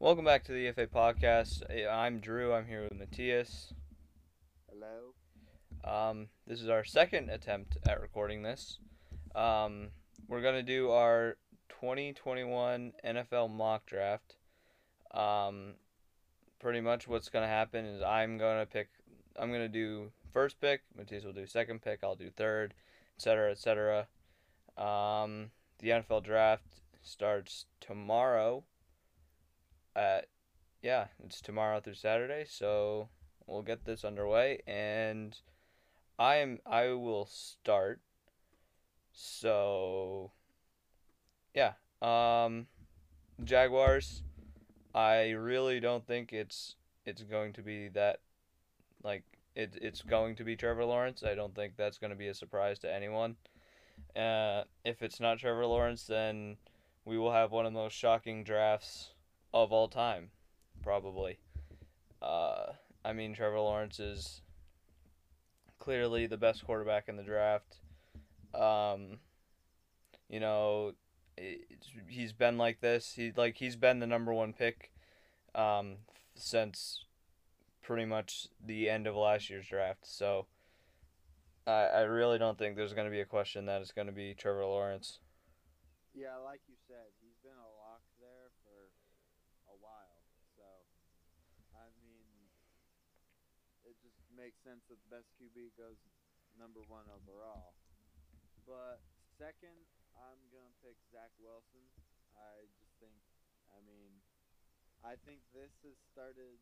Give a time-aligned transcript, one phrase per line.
[0.00, 1.62] Welcome back to the EFA podcast.
[1.88, 2.52] I'm Drew.
[2.52, 3.72] I'm here with Mattias.
[4.68, 5.14] Hello.
[5.84, 8.80] Um, this is our second attempt at recording this.
[9.36, 9.90] Um,
[10.26, 11.36] we're gonna do our
[11.68, 14.34] 2021 NFL mock draft.
[15.12, 15.74] Um,
[16.58, 18.88] pretty much what's gonna happen is I'm gonna pick.
[19.36, 20.82] I'm gonna do first pick.
[20.98, 22.00] Mattias will do second pick.
[22.02, 22.74] I'll do third,
[23.16, 24.08] etc., etc.
[24.76, 28.64] Um, the NFL draft starts tomorrow.
[29.96, 30.26] At
[30.82, 33.08] yeah, it's tomorrow through Saturday, so
[33.46, 35.36] we'll get this underway, and
[36.18, 38.00] I am I will start.
[39.12, 40.32] So
[41.54, 41.72] yeah,
[42.02, 42.66] um,
[43.42, 44.22] Jaguars.
[44.94, 48.20] I really don't think it's it's going to be that
[49.02, 49.24] like
[49.56, 51.22] it, it's going to be Trevor Lawrence.
[51.24, 53.36] I don't think that's going to be a surprise to anyone.
[54.14, 56.56] Uh, if it's not Trevor Lawrence, then
[57.04, 59.13] we will have one of the most shocking drafts
[59.54, 60.28] of all time,
[60.82, 61.38] probably.
[62.20, 62.72] Uh,
[63.04, 64.42] I mean, Trevor Lawrence is
[65.78, 67.76] clearly the best quarterback in the draft.
[68.52, 69.18] Um,
[70.28, 70.92] you know,
[72.08, 73.12] he's been like this.
[73.14, 74.90] He like he's been the number one pick
[75.54, 75.96] um,
[76.34, 77.04] since
[77.82, 80.06] pretty much the end of last year's draft.
[80.06, 80.46] So
[81.66, 84.12] I I really don't think there's going to be a question that it's going to
[84.12, 85.18] be Trevor Lawrence.
[86.14, 88.88] Yeah, like you said, he's been a lock there for
[89.68, 90.22] a while.
[90.56, 90.64] So
[91.74, 92.24] I mean,
[93.84, 95.98] it just makes sense that the best QB goes
[96.58, 97.74] number one overall.
[98.66, 99.02] But
[99.38, 101.86] second, I'm gonna pick Zach Wilson.
[102.34, 103.18] I just think,
[103.70, 104.22] I mean,
[105.02, 106.58] I think this has started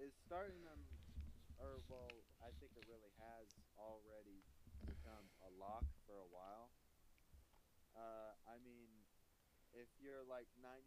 [0.00, 0.80] is starting them,
[1.60, 4.40] or well, I think it really has already
[4.88, 6.72] become a lock for a while.
[7.92, 8.88] Uh, I mean,
[9.76, 10.80] if you're like 99%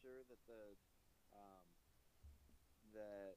[0.00, 0.76] sure that the
[1.32, 1.64] um,
[2.96, 3.36] that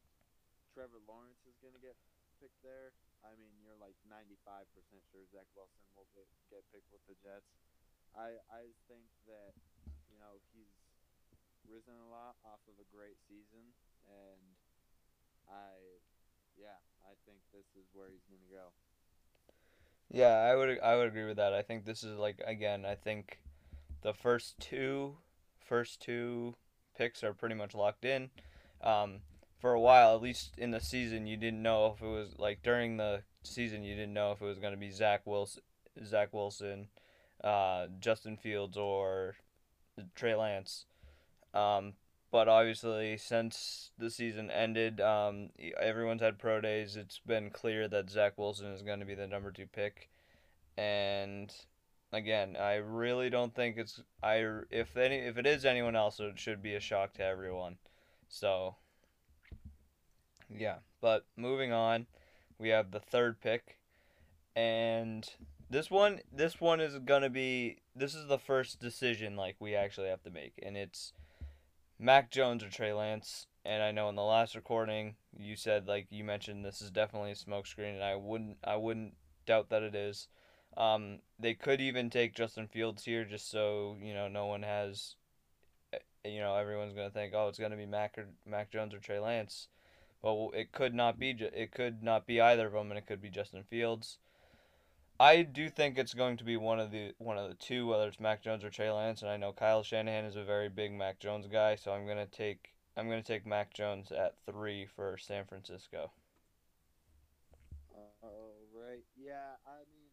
[0.79, 1.99] Trevor Lawrence is going to get
[2.39, 4.31] picked there, I mean, you're like 95%
[5.11, 6.07] sure Zach Wilson will
[6.47, 7.51] get picked with the Jets.
[8.15, 9.59] I I think that
[10.07, 10.71] you know he's
[11.67, 13.75] risen a lot off of a great season,
[14.07, 14.39] and
[15.51, 15.99] I,
[16.55, 18.71] yeah, I think this is where he's gonna go.
[20.07, 21.51] Yeah, I would I would agree with that.
[21.51, 23.43] I think this is like again, I think
[23.99, 25.19] the first two
[25.59, 26.55] first two
[26.95, 28.31] picks are pretty much locked in.
[28.79, 29.19] Um,
[29.59, 32.63] for a while, at least in the season, you didn't know if it was like
[32.63, 35.61] during the season, you didn't know if it was going to be Zach Wilson,
[36.05, 36.87] Zach Wilson,
[37.43, 39.35] uh, Justin Fields, or
[40.15, 40.85] Trey Lance.
[41.53, 41.93] Um,
[42.31, 45.49] but obviously, since the season ended, um,
[45.79, 46.95] everyone's had pro days.
[46.95, 50.09] It's been clear that Zach Wilson is going to be the number two pick,
[50.77, 51.51] and
[52.13, 56.39] again, I really don't think it's I if any if it is anyone else, it
[56.39, 57.77] should be a shock to everyone.
[58.27, 58.75] So,
[60.55, 60.77] yeah.
[61.01, 62.07] But moving on,
[62.57, 63.77] we have the third pick,
[64.55, 65.27] and
[65.69, 70.09] this one this one is gonna be this is the first decision like we actually
[70.09, 71.13] have to make, and it's
[71.99, 73.47] Mac Jones or Trey Lance.
[73.65, 77.31] And I know in the last recording you said like you mentioned this is definitely
[77.31, 79.13] a smokescreen, and I wouldn't I wouldn't
[79.45, 80.27] doubt that it is.
[80.77, 85.15] Um, they could even take Justin Fields here just so you know no one has,
[85.93, 88.99] eh, you know everyone's gonna think oh it's gonna be Mac or Mac Jones or
[88.99, 89.67] Trey Lance,
[90.21, 93.21] but it could not be it could not be either of them, and it could
[93.21, 94.19] be Justin Fields.
[95.19, 98.07] I do think it's going to be one of the one of the two, whether
[98.07, 100.93] it's Mac Jones or Trey Lance, and I know Kyle Shanahan is a very big
[100.93, 105.17] Mac Jones guy, so I'm gonna take I'm gonna take Mac Jones at three for
[105.17, 106.11] San Francisco.
[108.23, 109.55] Oh right, yeah.
[109.67, 110.11] I mean,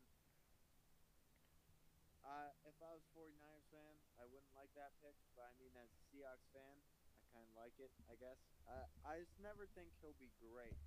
[2.22, 5.90] I if I was 49ers fan, I wouldn't like that pick, but I mean, as
[5.90, 6.78] a Seahawks fan,
[7.18, 7.90] I kind of like it.
[8.10, 8.45] I guess.
[8.68, 10.78] I I just never think he'll be great.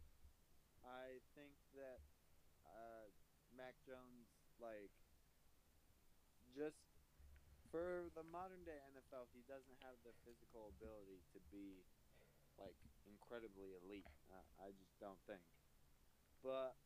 [0.84, 2.00] I think that.
[2.70, 3.10] Uh,
[3.60, 4.30] Mac Jones
[4.62, 4.94] like
[6.56, 6.80] just
[7.70, 11.86] for the modern day NFL, he doesn't have the physical ability to be
[12.58, 14.10] like incredibly elite.
[14.32, 15.44] Uh, I just don't think.
[16.42, 16.80] But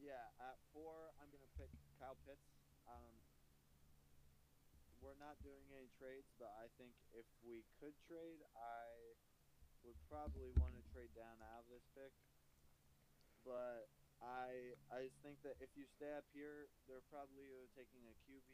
[0.00, 1.70] yeah, at four, I'm gonna pick
[2.00, 2.48] Kyle Pitts.
[2.88, 3.18] Um,
[5.02, 9.14] we're not doing any trades, but I think if we could trade, I
[9.84, 12.14] would probably want to trade down out of this pick.
[13.46, 13.88] But
[14.18, 18.50] I I just think that if you stay up here, they're probably taking a QB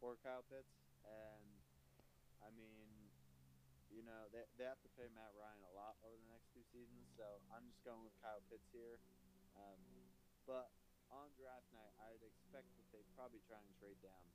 [0.00, 0.72] or Kyle Pitts,
[1.04, 1.46] and
[2.42, 2.88] I mean,
[3.92, 6.64] you know, they they have to pay Matt Ryan a lot over the next two
[6.72, 8.98] seasons, so I'm just going with Kyle Pitts here.
[9.54, 9.80] Um,
[10.48, 10.72] but
[11.12, 14.26] on draft night, I'd expect that they'd probably try and trade down.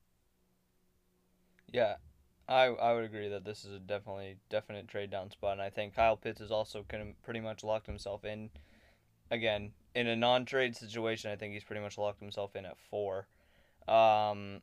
[1.74, 2.00] Yeah,
[2.48, 5.70] I I would agree that this is a definitely definite trade down spot, and I
[5.70, 8.50] think Kyle Pitts has also of pretty much locked himself in.
[9.30, 13.28] Again, in a non-trade situation, I think he's pretty much locked himself in at four.
[13.88, 14.62] Um,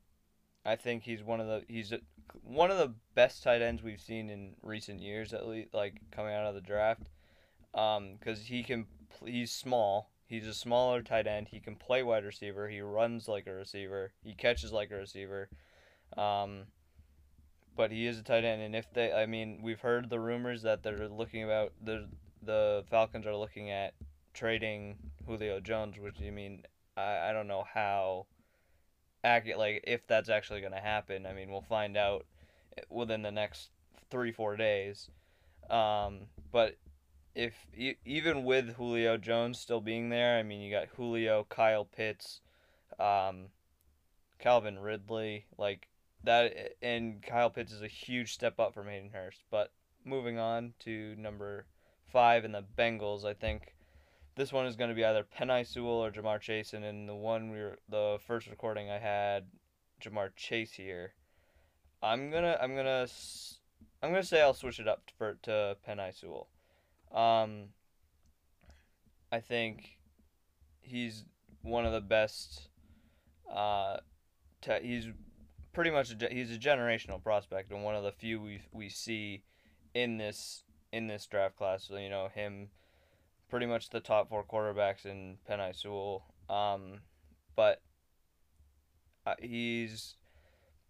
[0.65, 2.01] I think he's one of the he's a,
[2.43, 6.35] one of the best tight ends we've seen in recent years, at least like coming
[6.35, 7.11] out of the draft.
[7.75, 8.87] Um, because he can
[9.25, 10.11] he's small.
[10.27, 11.49] He's a smaller tight end.
[11.49, 12.69] He can play wide receiver.
[12.69, 14.13] He runs like a receiver.
[14.23, 15.51] He catches like a receiver.
[16.17, 16.63] Um,
[17.77, 20.63] but he is a tight end, and if they, I mean, we've heard the rumors
[20.63, 22.09] that they're looking about the
[22.43, 23.95] the Falcons are looking at
[24.35, 26.63] trading Julio Jones, which you mean
[26.97, 28.27] I, I don't know how
[29.23, 31.27] accurate like if that's actually going to happen.
[31.27, 32.27] I mean, we'll find out
[32.89, 33.71] within the next
[34.11, 35.09] three four days.
[35.71, 36.21] Um,
[36.53, 36.77] but
[37.35, 37.55] if
[38.05, 42.41] even with Julio Jones still being there, I mean, you got Julio, Kyle Pitts,
[42.99, 43.47] um,
[44.39, 45.89] Calvin Ridley, like
[46.25, 49.45] that, and Kyle Pitts is a huge step up from Hayden Hurst.
[49.51, 49.73] But
[50.05, 51.67] moving on to number
[52.13, 53.75] five in the Bengals, I think
[54.37, 57.15] this one is going to be either Penei Sewell or Ja'Marr Chase, and in the
[57.15, 59.45] one we were the first recording I had
[60.03, 61.13] Ja'Marr Chase here.
[62.03, 63.07] I'm gonna I'm gonna
[64.03, 66.49] I'm gonna say I'll switch it up for to Penei Sewell.
[67.13, 67.69] Um,
[69.33, 69.99] I think
[70.81, 71.25] he's
[71.63, 72.69] one of the best.
[73.51, 73.99] Uh,
[74.61, 75.09] te- he's
[75.75, 79.43] pretty much a, he's a generational prospect and one of the few we we see
[79.93, 80.63] in this
[80.93, 81.85] in this draft class.
[81.89, 82.69] So you know him,
[83.51, 86.25] pretty much the top four quarterbacks in Penei Sewell.
[86.49, 87.01] Um,
[87.57, 87.83] but
[89.27, 90.17] uh, he's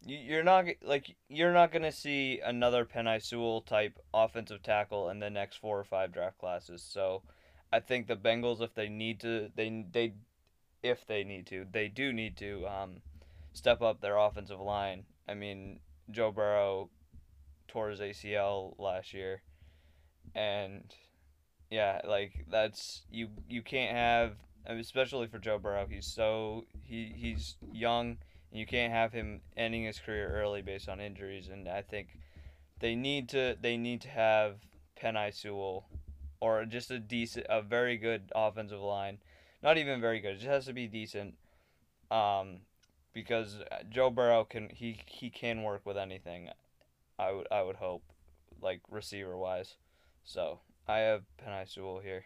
[0.06, 5.30] you're not like you're not gonna see another Penei Sewell type offensive tackle in the
[5.30, 6.82] next four or five draft classes.
[6.82, 7.22] So,
[7.72, 10.14] I think the Bengals, if they need to, they they
[10.82, 13.00] if they need to, they do need to um,
[13.54, 15.04] step up their offensive line.
[15.26, 15.80] I mean,
[16.10, 16.90] Joe Burrow
[17.66, 19.42] tore his ACL last year,
[20.34, 20.94] and
[21.70, 24.36] yeah, like that's you you can't have,
[24.66, 25.86] especially for Joe Burrow.
[25.88, 28.18] He's so he he's young
[28.50, 31.48] And you can't have him ending his career early based on injuries.
[31.48, 32.08] And I think
[32.80, 34.56] they need to they need to have
[35.00, 35.86] Penei Sewell
[36.40, 39.18] or just a decent, a very good offensive line.
[39.62, 40.32] Not even very good.
[40.32, 41.34] It just has to be decent.
[42.10, 42.60] Um,
[43.14, 46.50] because uh, Joe Burrow can he he can work with anything.
[47.19, 48.02] I would I would hope,
[48.61, 49.76] like receiver wise.
[50.25, 52.25] So I have Penei Sewell here.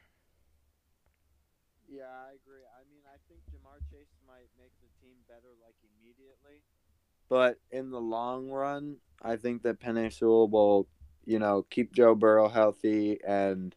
[1.89, 2.65] Yeah, I agree.
[2.77, 6.63] I mean, I think Ja'Marr Chase might make the team better like immediately,
[7.29, 10.89] but in the long run, I think that Penei Sewell will,
[11.25, 13.75] you know, keep Joe Burrow healthy and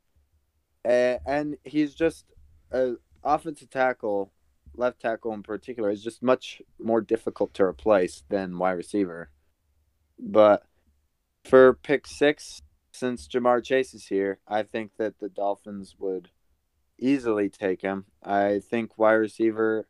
[0.84, 2.26] and he's just
[2.72, 2.94] a
[3.24, 4.32] offensive tackle,
[4.76, 9.30] left tackle in particular is just much more difficult to replace than wide receiver.
[10.20, 10.64] But
[11.44, 16.30] for pick 6 since Ja'Marr Chase is here, I think that the Dolphins would
[17.00, 18.06] easily take him.
[18.24, 19.88] I think wide receiver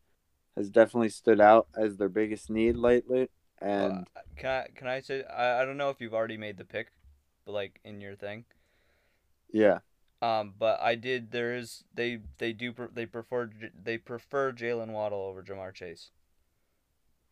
[0.55, 3.29] has definitely stood out as their biggest need lately.
[3.59, 6.57] And uh, can I can I say I, I don't know if you've already made
[6.57, 6.91] the pick,
[7.45, 8.45] but like in your thing.
[9.51, 9.79] Yeah.
[10.21, 11.31] Um, but I did.
[11.31, 13.49] There is they they do they prefer
[13.83, 16.11] they prefer Jaylen Waddle over Ja'Marr Chase.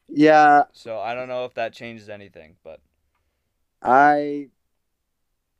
[0.07, 0.63] Yeah.
[0.71, 2.79] So I don't know if that changes anything, but
[3.81, 4.49] I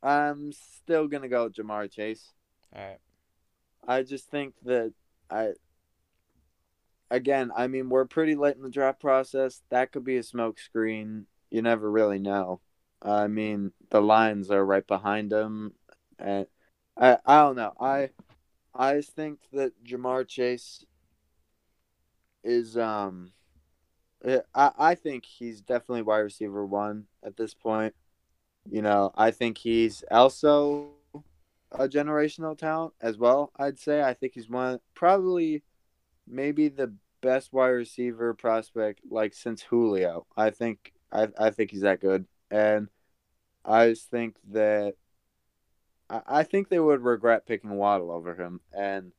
[0.02, 2.32] I'm still gonna go with Ja'Marr Chase.
[2.74, 2.98] All right.
[3.86, 4.92] I just think that
[5.30, 5.52] I
[7.10, 9.62] again, I mean, we're pretty late in the draft process.
[9.70, 11.24] That could be a smokescreen.
[11.50, 12.60] You never really know.
[13.02, 15.72] I mean, the Lions are right behind them,
[16.18, 16.46] and
[17.00, 17.72] I I don't know.
[17.80, 18.10] I
[18.74, 20.84] I think that Ja'Marr Chase
[22.44, 23.32] is um.
[24.54, 27.94] I, I think he's definitely wide receiver one at this point.
[28.70, 30.90] You know, I think he's also
[31.72, 33.50] a generational talent as well.
[33.56, 35.62] I'd say I think he's one probably
[36.26, 36.92] maybe the
[37.22, 40.26] best wide receiver prospect like since Julio.
[40.36, 42.88] I think I I think he's that good, and
[43.64, 44.96] I just think that
[46.10, 49.12] I, I think they would regret picking Waddle over him, and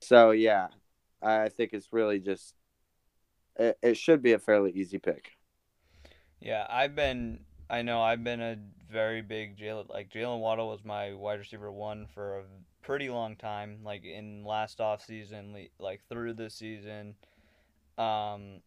[0.00, 0.68] so yeah,
[1.22, 2.54] I think it's really just
[3.56, 5.32] it, it should be a fairly easy pick.
[6.40, 7.40] Yeah, I've been
[7.70, 8.58] I know I've been a
[8.90, 12.44] very big Jaylen like Jaylen Waddle was my wide receiver one for a
[12.82, 17.14] pretty long time, like in last off season, like through the season.
[17.98, 18.62] Um,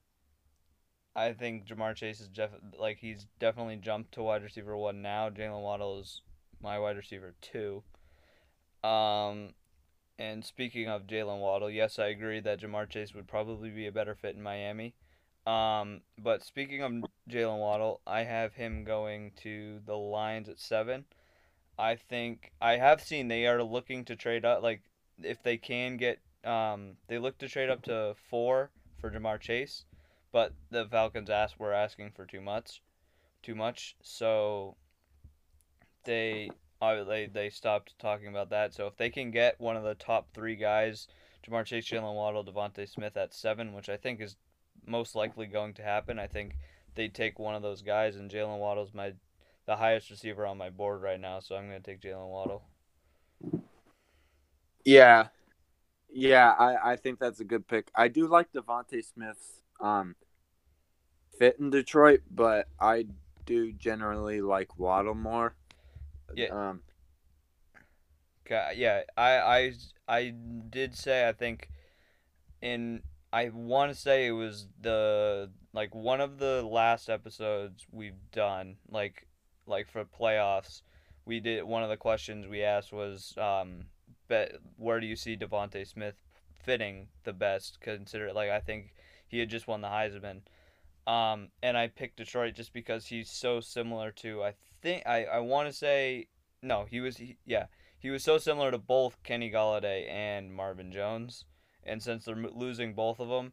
[1.15, 5.29] I think Ja'Marr Chase is def- like he's definitely jumped to wide receiver one now.
[5.29, 6.21] Jaylen Waddle is
[6.65, 7.83] my wide receiver two.
[8.83, 9.53] Um,
[10.17, 13.91] and speaking of Jaylen Waddle, yes, I agree that Ja'Marr Chase would probably be a
[13.91, 14.95] better fit in Miami.
[15.45, 16.91] Um, but speaking of
[17.29, 21.05] Jaylen Waddle, I have him going to the Lions at seven.
[21.77, 24.63] I think I have seen they are looking to trade up.
[24.63, 24.81] Like
[25.21, 29.85] if they can get, um, they look to trade up to four for Ja'Marr Chase,
[30.31, 32.81] but the Falcons asked were asking for too much,
[33.43, 33.95] too much.
[34.01, 34.77] So
[36.05, 36.49] they
[36.81, 38.73] they they stopped talking about that.
[38.73, 41.07] So if they can get one of the top three guys,
[41.47, 44.35] Ja'Marr Chase, Jaylen Waddle, DeVonta Smith at seven, which I think is
[44.85, 46.19] most likely going to happen.
[46.19, 46.55] I think
[46.95, 49.13] they take one of those guys, and Jaylen Waddle's my
[49.65, 52.63] the highest receiver on my board right now, so I'm going to take Jaylen Waddle.
[54.83, 55.27] Yeah,
[56.13, 57.89] yeah, I, I think that's a good pick.
[57.95, 60.15] I do like DeVonta Smith's um
[61.37, 63.07] fit in Detroit, but I
[63.45, 65.55] do generally like Waddle more.
[66.33, 66.47] Yeah.
[66.47, 66.81] Um,
[68.49, 69.73] yeah, I I
[70.07, 70.33] I
[70.69, 71.69] did say I think
[72.61, 73.01] in
[73.33, 78.77] I want to say it was the like one of the last episodes we've done
[78.89, 79.27] like
[79.67, 80.81] like for playoffs
[81.25, 83.85] we did one of the questions we asked was um
[84.27, 86.15] bet where do you see DeVonta Smith
[86.63, 88.93] fitting the best consider like I think
[89.27, 90.41] he had just won the Heisman
[91.07, 94.53] um and I picked Detroit just because he's so similar to I
[94.85, 96.27] think I I want to say
[96.61, 97.65] no he was he, yeah
[98.05, 101.45] he was so similar to both Kenny Golladay and Marvin Jones.
[101.83, 103.51] And since they're losing both of them,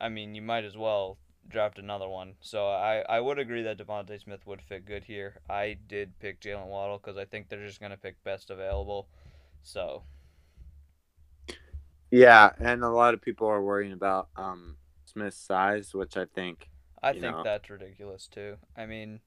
[0.00, 2.36] I mean, you might as well draft another one.
[2.40, 5.42] So I, I would agree that DeVonta Smith would fit good here.
[5.50, 9.08] I did pick Jaylen Waddle because I think they're just going to pick best available.
[9.62, 10.04] So.
[12.10, 16.70] Yeah, and a lot of people are worrying about um, Smith's size, which I think.
[17.02, 17.42] I think know.
[17.44, 18.56] that's ridiculous too.
[18.74, 19.20] I mean,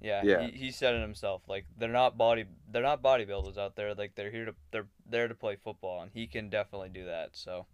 [0.00, 0.46] yeah, yeah.
[0.46, 1.42] He, he said it himself.
[1.48, 3.94] Like they're not body they're not bodybuilders out there.
[3.94, 7.30] Like they're here to they're there to play football, and he can definitely do that.
[7.36, 7.66] So.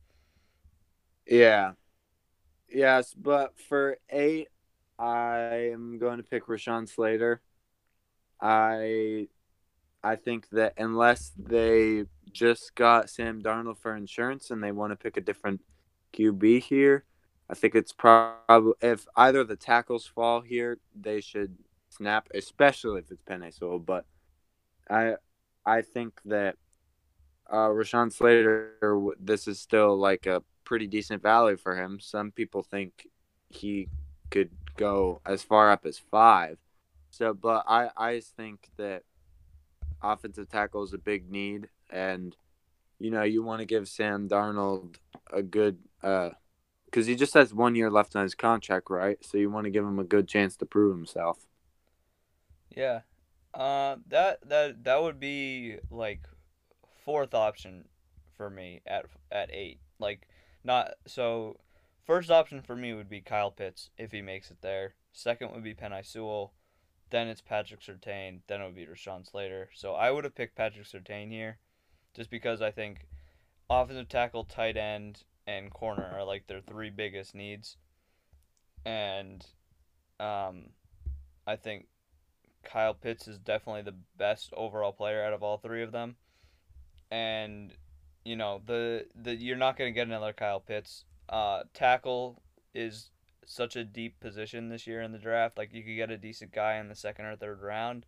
[1.27, 1.73] Yeah.
[2.69, 4.49] Yes, but for eight,
[4.99, 7.41] I am going to pick Rashawn Slater.
[8.41, 9.29] I,
[10.03, 14.97] I think that unless they just got Sam Darnold for insurance and they want to
[14.97, 15.61] pick a different
[16.15, 17.05] QB here,
[17.49, 21.57] I think it's probably if either the tackles fall here, they should
[21.97, 23.79] snap, especially if it's Penei Sewell.
[23.79, 24.07] But
[24.91, 25.15] I
[25.65, 26.57] I think that
[27.51, 28.73] uh, Rashawn Slater,
[29.21, 32.01] this is still like a pretty decent value for him.
[32.01, 33.07] Some people think
[33.49, 33.89] he
[34.31, 36.59] could go as far up as five.
[37.11, 39.05] So, but I I think that
[40.03, 42.37] offensive tackle is a big need, and
[42.99, 44.97] you know you want to give Sam Darnold
[45.33, 46.31] a good uh
[46.87, 49.19] because he just has one year left on his contract, right?
[49.25, 51.45] So you want to give him a good chance to prove himself.
[52.77, 53.01] Yeah.
[53.53, 56.27] Uh, that that that would be like
[57.05, 57.89] fourth option
[58.37, 59.81] for me at at eight.
[59.99, 60.29] Like
[60.65, 61.59] not so.
[62.05, 64.95] First option for me would be Kyle Pitts if he makes it there.
[65.13, 66.53] Second would be Penei Sewell.
[67.09, 68.41] Then it's Patrick Surtain.
[68.47, 69.71] Then it would be Rashawn Slater.
[69.73, 71.59] So I would have picked Patrick Surtain here,
[72.13, 73.07] just because I think
[73.71, 77.79] offensive tackle, tight end, and corner are like their three biggest needs.
[78.85, 79.47] And
[80.21, 80.71] um,
[81.47, 81.87] I think
[82.65, 86.17] Kyle Pitts is definitely the best overall player out of all three of them.
[87.11, 87.73] And
[88.25, 91.05] you know, the the you're not going to get another Kyle Pitts.
[91.29, 92.43] Uh, tackle
[92.75, 93.11] is
[93.47, 95.59] such a deep position this year in the draft.
[95.59, 98.07] Like you could get a decent guy in the second or third round.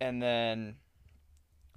[0.00, 0.76] And then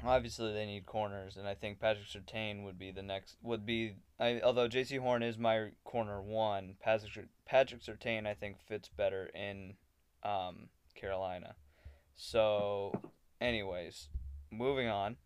[0.04, 3.94] obviously they need corners and I think Patrick Surtain would be the next would be
[4.20, 9.30] I although Jaycee Horn is my corner one, Patrick Patrick Surtain I think fits better
[9.34, 9.76] in
[10.24, 11.56] um, Carolina.
[12.16, 12.94] So,
[13.40, 14.10] anyways,
[14.52, 15.18] moving on.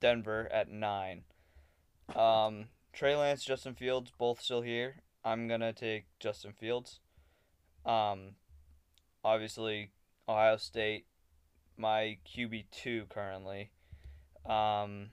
[0.00, 1.22] Denver at nine.
[2.14, 5.02] Um, Trey Lance, Justin Fields, both still here.
[5.24, 7.00] I'm gonna take Justin Fields.
[7.84, 8.36] Um,
[9.24, 9.90] obviously,
[10.28, 11.06] Ohio State,
[11.76, 13.70] my QB two currently.
[14.46, 15.10] Um,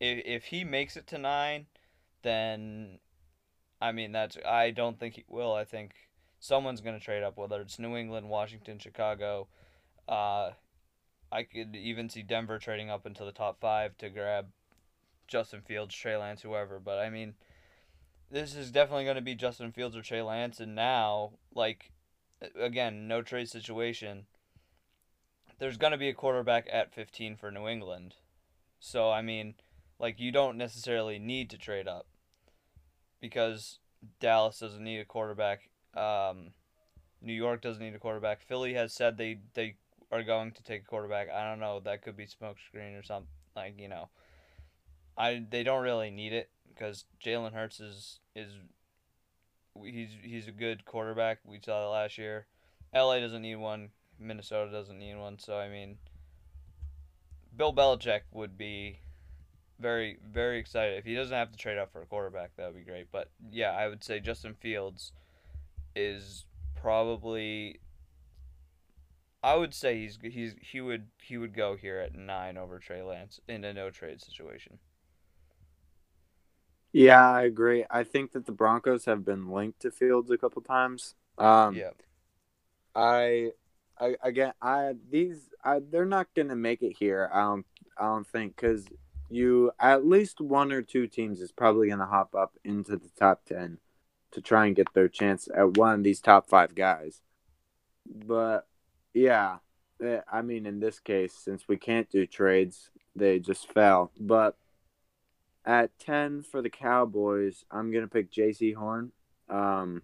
[0.00, 1.66] if if he makes it to nine,
[2.22, 2.98] then,
[3.80, 5.54] I mean that's I don't think he will.
[5.54, 5.92] I think
[6.38, 9.48] someone's going to trade up, whether it's New England, Washington, Chicago.
[10.08, 10.50] Uh,
[11.30, 14.46] I could even see Denver trading up into the top five to grab
[15.26, 16.78] Justin Fields, Trey Lance, whoever.
[16.78, 17.34] But I mean,
[18.30, 20.60] this is definitely going to be Justin Fields or Trey Lance.
[20.60, 21.92] And now, like,
[22.58, 24.26] again, no trade situation.
[25.58, 28.14] There's going to be a quarterback at 15 for New England.
[28.78, 29.54] So, I mean,
[29.98, 32.06] like, you don't necessarily need to trade up
[33.20, 33.80] because
[34.20, 36.50] Dallas doesn't need a quarterback um,
[37.20, 38.42] New York doesn't need a quarterback.
[38.42, 39.76] Philly has said they they
[40.10, 41.28] are going to take a quarterback.
[41.30, 41.80] I don't know.
[41.80, 43.28] That could be smokescreen or something.
[43.56, 44.08] Like you know,
[45.16, 48.52] I they don't really need it because Jalen Hurts is is
[49.82, 51.38] he's he's a good quarterback.
[51.44, 52.46] We saw that last year.
[52.94, 53.90] LA doesn't need one.
[54.18, 55.38] Minnesota doesn't need one.
[55.38, 55.98] So I mean,
[57.56, 59.00] Bill Belichick would be
[59.80, 62.52] very very excited if he doesn't have to trade up for a quarterback.
[62.56, 63.08] That would be great.
[63.10, 65.12] But yeah, I would say Justin Fields
[65.94, 67.80] is probably.
[69.42, 73.02] I would say he's he's he would he would go here at nine over Trey
[73.02, 74.78] Lance in a no trade situation.
[76.92, 77.84] Yeah, I agree.
[77.90, 81.14] I think that the Broncos have been linked to Fields a couple times.
[81.36, 81.90] Um, yeah.
[82.94, 83.50] I,
[84.00, 87.30] I again, I these I, they're not gonna make it here.
[87.32, 87.66] I don't
[87.96, 88.86] I don't think because
[89.30, 93.44] you at least one or two teams is probably gonna hop up into the top
[93.44, 93.78] ten
[94.32, 97.20] to try and get their chance at one of these top five guys.
[98.06, 98.66] But
[99.14, 99.58] yeah,
[100.02, 104.12] eh, I mean, in this case, since we can't do trades, they just fell.
[104.18, 104.56] But
[105.64, 109.12] at 10 for the Cowboys, I'm going to pick Jaycee Horn.
[109.48, 110.02] Um,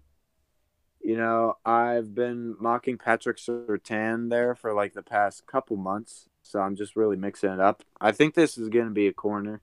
[1.01, 6.59] you know, I've been mocking Patrick Surtain there for like the past couple months, so
[6.59, 7.83] I'm just really mixing it up.
[8.01, 9.61] I think this is going to be a corner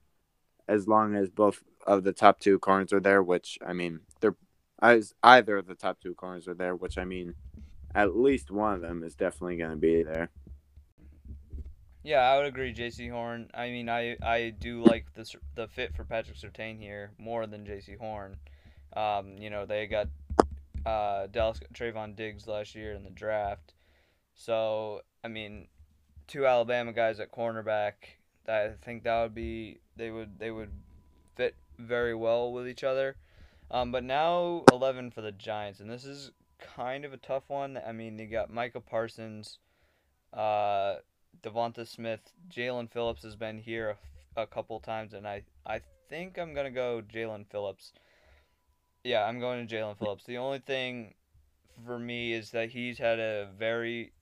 [0.67, 4.35] as long as both of the top two corners are there, which I mean, they're
[4.83, 7.35] as either of the top two corners are there, which I mean,
[7.95, 10.29] at least one of them is definitely going to be there.
[12.03, 13.49] Yeah, I would agree, Jaycee Horn.
[13.53, 15.25] I mean, I I do like the
[15.55, 18.35] the fit for Patrick Surtain here more than Jaycee Horn.
[18.93, 20.09] Um, you know, they got
[20.85, 23.73] uh, Dallas Trevon Diggs last year in the draft,
[24.35, 25.69] so I mean,
[26.27, 27.93] two Alabama guys at cornerback.
[28.49, 30.71] I think that would be they would they would
[31.37, 33.15] fit very well with each other.
[33.73, 37.79] Um, but now eleven for the Giants, and this is kind of a tough one.
[37.85, 39.57] I mean, they got Micah Parsons.
[40.31, 40.97] Uh,
[41.41, 43.97] Devonta Smith, Jaelan Phillips has been here
[44.35, 47.93] a, a couple times, and I I think I'm gonna go Jaelan Phillips.
[49.03, 50.23] Yeah, I'm going to Jaelan Phillips.
[50.23, 51.15] The only thing
[51.85, 54.13] for me is that he's had a very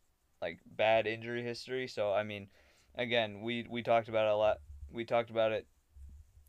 [0.41, 1.87] like bad injury history.
[1.87, 2.47] So I mean,
[2.95, 4.61] again, we we talked about it a lot.
[4.89, 5.67] We talked about it.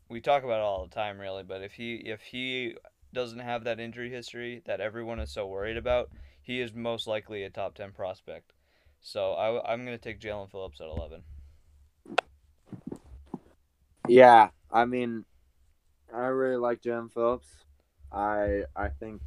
[0.09, 1.43] We talk about it all the time, really.
[1.43, 2.75] But if he if he
[3.13, 6.09] doesn't have that injury history that everyone is so worried about,
[6.41, 8.53] he is most likely a top ten prospect.
[9.01, 11.23] So I, I'm going to take Jaelan Phillips at 11.
[14.07, 15.25] Yeah, I mean,
[16.13, 17.47] I really like Jaelan Phillips.
[18.11, 19.21] I I think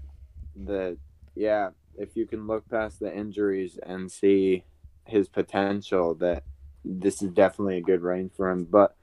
[0.64, 0.99] that
[1.35, 4.64] yeah, if you can look past the injuries and see
[5.05, 6.44] his potential, that
[6.85, 8.64] this is definitely a good range for him.
[8.64, 8.94] But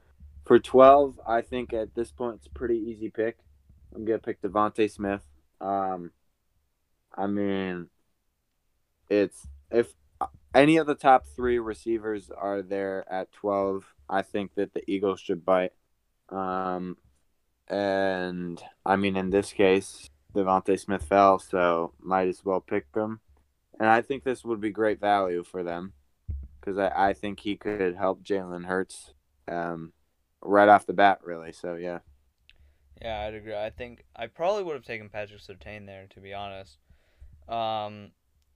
[0.44, 3.38] for 12, I think at this point it's a pretty easy pick.
[3.94, 5.22] I'm gonna pick DeVonta Smith.
[5.60, 6.10] Um,
[7.16, 7.88] I mean,
[9.08, 9.94] it's if
[10.54, 13.84] any of the top three receivers are there at 12.
[14.08, 15.72] I think that the Eagles should bite.
[16.28, 16.96] Um,
[17.68, 23.20] and I mean, in this case, DeVonta Smith fell, so might as well pick him.
[23.80, 25.92] And I think this would be great value for them
[26.60, 29.12] because I, I think he could help Jalen Hurts
[29.48, 29.92] um,
[30.40, 31.52] right off the bat, really.
[31.52, 31.98] So, yeah.
[33.04, 33.54] Yeah, I'd agree.
[33.54, 36.78] I think I probably would have taken Patrick Surtain there, to be honest.
[37.46, 38.12] Um,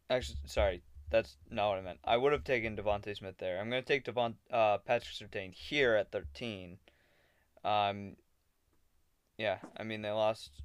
[0.08, 1.98] actually, sorry, that's not what I meant.
[2.02, 3.61] I would have taken DeVonta Smith there.
[3.61, 6.78] I'm gonna take Devon uh, Patrick Surtain here at 13.
[7.62, 8.16] Um,
[9.37, 10.62] yeah, I mean they lost.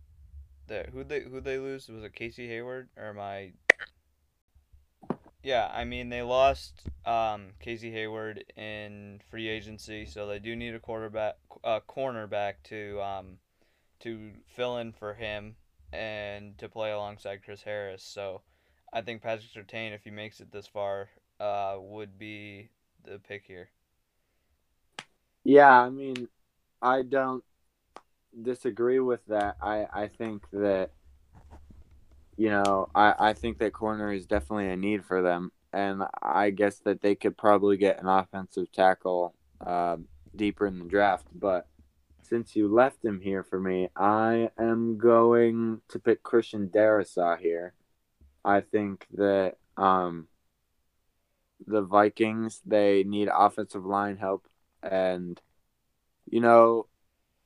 [0.67, 3.51] The who they who they lose was it Casey Hayward or I?
[5.43, 10.73] Yeah, I mean they lost um, Casey Hayward in free agency, so they do need
[10.73, 13.39] a quarterback, uh, cornerback to um,
[14.03, 15.55] to fill in for him
[15.91, 18.03] and to play alongside Chris Harris.
[18.03, 18.41] So
[18.91, 22.69] I think Patrick Surtain, if he makes it this far, uh, would be
[23.03, 23.69] the pick here.
[25.43, 26.29] Yeah, I mean,
[26.81, 27.43] I don't
[28.41, 29.57] disagree with that.
[29.61, 30.91] I, I think that,
[32.37, 35.51] you know, I, I think that corner is definitely a need for them.
[35.71, 39.97] And I guess that they could probably get an offensive tackle uh,
[40.35, 41.25] deeper in the draft.
[41.33, 41.67] But
[42.33, 47.75] since you left him here for me, I am going to pick Christian Darrisaw here.
[48.43, 50.27] I think that um,
[51.67, 54.47] the Vikings they need offensive line help,
[54.81, 55.39] and
[56.27, 56.87] you know,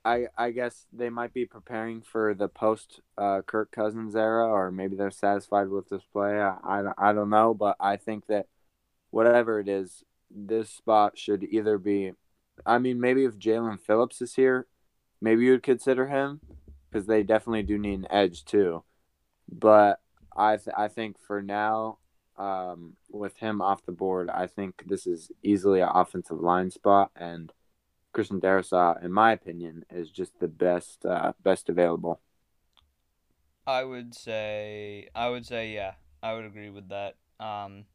[0.05, 4.71] I I guess they might be preparing for the post uh, Kirk Cousins era, or
[4.71, 6.39] maybe they're satisfied with this play.
[6.39, 8.45] I, I I don't know, but I think that
[9.09, 12.13] whatever it is, this spot should either be.
[12.65, 14.65] I mean, maybe if Jaelan Phillips is here,
[15.21, 16.41] maybe you would consider him
[16.89, 18.83] because they definitely do need an edge too.
[19.51, 19.99] But
[20.35, 21.99] I th- I think for now,
[22.37, 27.11] um, with him off the board, I think this is easily an offensive line spot,
[27.15, 27.51] and
[28.13, 32.19] Christian Darrisaw, in my opinion, is just the best uh, best available.
[33.65, 35.93] I would say I would say yeah.
[36.23, 37.15] I would agree with that.
[37.39, 37.85] Um,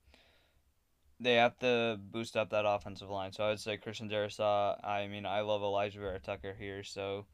[1.22, 3.32] they have to boost up that offensive line.
[3.32, 4.85] So I would say Christian Darrisaw.
[4.85, 7.26] I mean, I love Alijah Vera-Tucker here, so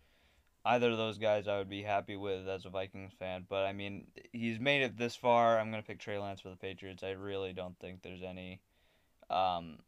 [0.64, 3.46] either of those guys I would be happy with as a Vikings fan.
[3.48, 5.58] But I mean, he's made it this far.
[5.58, 7.02] I'm gonna pick Trey Lance for the Patriots.
[7.02, 8.60] I really don't think there's any
[9.30, 9.78] um,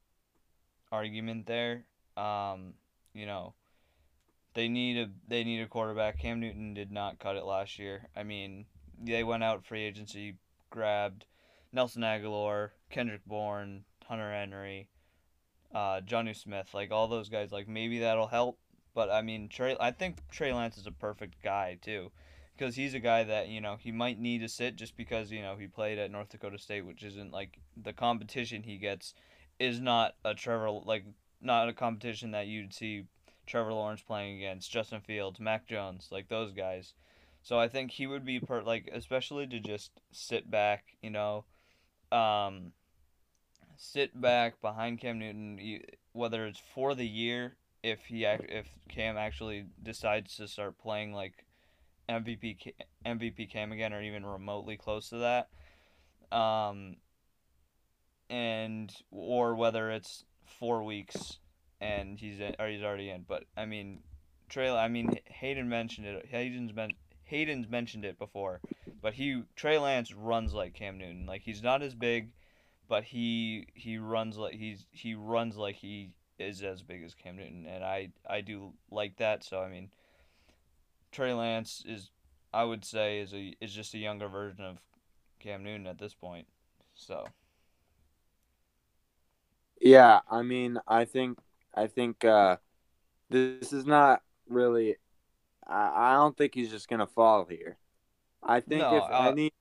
[0.91, 1.85] argument there.
[2.17, 2.75] Um,
[3.13, 3.55] you know,
[4.55, 6.19] they need a they need a quarterback.
[6.19, 8.09] Cam Newton did not cut it last year.
[8.17, 8.65] I mean,
[8.99, 10.37] they went out free agency,
[10.71, 11.27] grabbed
[11.73, 14.89] Nelson Agholor, Kendrick Bourne, Hunter Henry,
[15.73, 17.53] uh, Jonnu Smith, like all those guys.
[17.53, 18.59] Like maybe that'll help.
[18.93, 19.77] But I mean, Trey.
[19.79, 22.11] I think Trey Lance is a perfect guy too,
[22.59, 25.43] because he's a guy that you know he might need to sit just because you
[25.43, 29.15] know he played at North Dakota State, which isn't like the competition he gets
[29.61, 31.05] is not a Trevor like
[31.41, 33.05] not a competition that you'd see
[33.47, 36.95] Trevor Lawrence playing against Justin Fields, Mac Jones, like those guys.
[37.43, 41.45] So I think he would be per like especially to just sit back, you know,
[42.11, 42.73] um,
[43.81, 45.81] sit back behind Cam Newton,
[46.13, 51.47] whether it's for the year if he if Cam actually decides to start playing like
[52.09, 52.75] MVP
[53.07, 55.49] MVP Cam again or even remotely close to that.
[56.37, 56.97] Um,
[58.29, 61.39] and or whether it's four weeks
[61.81, 63.25] and he's in, or he's already in.
[63.27, 64.01] But I mean,
[64.51, 64.69] Trey.
[64.69, 66.27] I mean, Hayden mentioned it.
[66.27, 66.93] Hayden's been
[67.25, 68.61] Hayden's mentioned it before,
[69.01, 71.25] but he Trey Lance runs like Cam Newton.
[71.25, 72.31] Like he's not as big,
[72.91, 77.37] but he he runs like he's he runs like he is as big as Cam
[77.37, 79.45] Newton, and I I do like that.
[79.45, 79.91] So I mean,
[81.13, 82.11] Trey Lance is
[82.53, 84.79] I would say is a is just a younger version of
[85.39, 86.49] Cam Newton at this point.
[86.95, 87.27] So.
[89.81, 91.39] Yeah, I mean, I think
[91.73, 92.57] I think uh,
[93.31, 94.97] this is not really.
[95.65, 97.79] I, I don't think he's just gonna fall here.
[98.43, 99.53] I think no, if uh, any.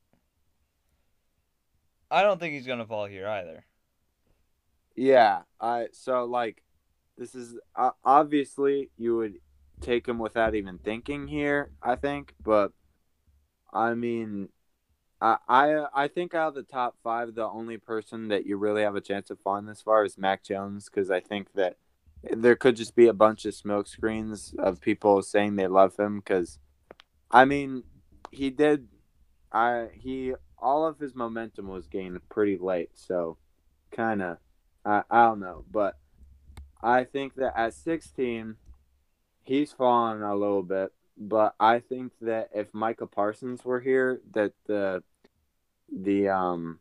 [2.12, 3.66] I don't think he's gonna fall here either.
[4.96, 6.64] Yeah, I so like,
[7.18, 9.36] this is uh, obviously you would
[9.82, 11.72] take him without even thinking here.
[11.82, 12.74] I think, but
[13.72, 14.50] I mean,
[15.22, 18.82] I, I I think out of the top five, the only person that you really
[18.82, 21.78] have a chance of falling this far is Mac Jones because I think that
[22.24, 26.20] there could just be a bunch of smoke screens of people saying they love him
[26.20, 26.60] because,
[27.32, 27.84] I mean,
[28.32, 28.88] he did,
[29.52, 33.38] I he all of his momentum was gained pretty late, so
[33.92, 34.38] kind of
[34.86, 35.98] I I don't know, but
[36.82, 38.56] I think that at 16,
[39.44, 44.54] he's fallen a little bit but I think that if Micah Parsons were here, that
[44.66, 45.04] the
[45.92, 46.80] the um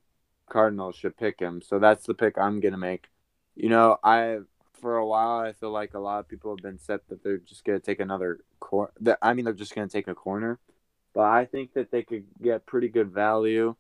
[0.49, 1.61] Cardinals should pick him.
[1.61, 3.09] So that's the pick I'm gonna make.
[3.57, 4.39] You know, I
[4.81, 7.39] for a while I feel like a lot of people have been set that they're
[7.39, 8.93] just gonna take another corner.
[9.01, 10.61] That I mean, they're just gonna take a corner,
[11.19, 13.75] but I think that they could get pretty good value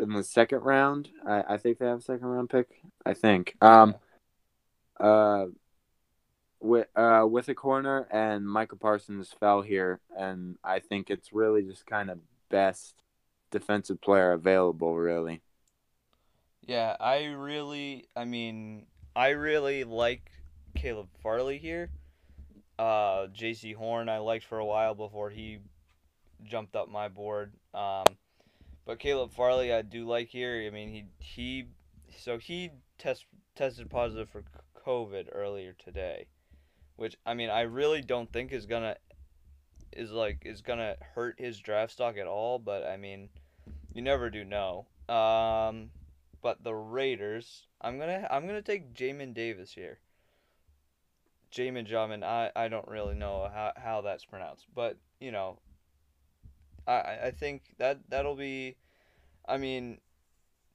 [0.00, 1.08] in the second round.
[1.24, 2.66] I, I think they have a second round pick.
[3.06, 3.54] I think.
[3.60, 3.94] Um.
[4.98, 5.46] Uh
[6.58, 11.62] with uh with a corner and Micah Parsons fell here and I think it's really
[11.62, 12.96] just kind of best
[13.52, 15.42] defensive player available really.
[16.62, 20.32] Yeah, I really I mean I really like
[20.74, 21.90] Caleb Farley here.
[22.76, 25.60] Uh Jaycee Horn I liked for a while before he
[26.44, 27.52] jumped up my board.
[27.74, 28.04] Um
[28.84, 30.64] but Caleb Farley I do like here.
[30.66, 31.66] I mean he he
[32.18, 34.44] so he test tested positive for
[34.86, 36.26] COVID earlier today
[36.96, 38.96] which I mean I really don't think is gonna
[39.92, 42.58] is like is gonna hurt his draft stock at all.
[42.58, 43.28] But I mean,
[43.92, 44.86] you never do know.
[45.08, 45.90] Um,
[46.42, 49.98] but the Raiders, I'm gonna I'm gonna take Jamin Davis here.
[51.52, 55.58] Jamin Jamin, I, I don't really know how, how that's pronounced, but you know,
[56.86, 58.76] I I think that that'll be,
[59.46, 59.98] I mean,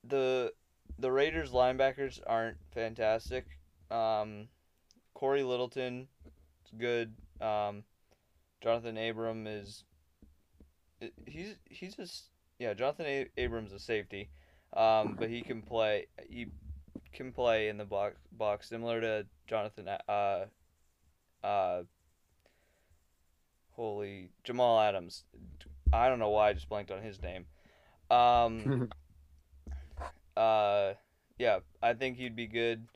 [0.04, 0.54] the
[1.00, 3.45] the Raiders linebackers aren't fantastic.
[3.89, 4.47] Um,
[5.13, 6.08] Cory Littleton
[6.78, 7.13] good.
[7.39, 7.84] Um,
[8.62, 9.84] Jonathan Abram is
[11.26, 12.26] he's he's just
[12.60, 14.30] yeah Jonathan a- Abrams is safety,
[14.74, 16.47] um, but he can play he
[17.13, 20.45] can play in the box box similar to Jonathan uh
[21.43, 21.84] uh
[23.71, 25.24] holy Jamal Adams.
[25.94, 27.46] I don't know why I just blanked on his name.
[28.10, 28.90] Um,
[30.38, 30.94] uh,
[31.38, 32.88] yeah, I think he'd be good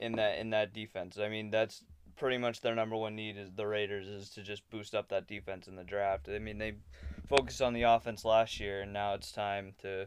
[0.00, 1.18] in that in that defense.
[1.18, 1.84] I mean, that's
[2.16, 5.26] pretty much their number one need is the Raiders is to just boost up that
[5.26, 6.28] defense in the draft.
[6.28, 6.74] I mean, they
[7.28, 10.06] focused on the offense last year, and now it's time to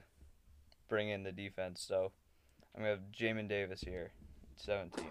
[0.88, 1.84] bring in the defense.
[1.88, 2.12] So
[2.76, 4.12] I'm gonna have Jamin Davis here,
[4.58, 5.06] 17.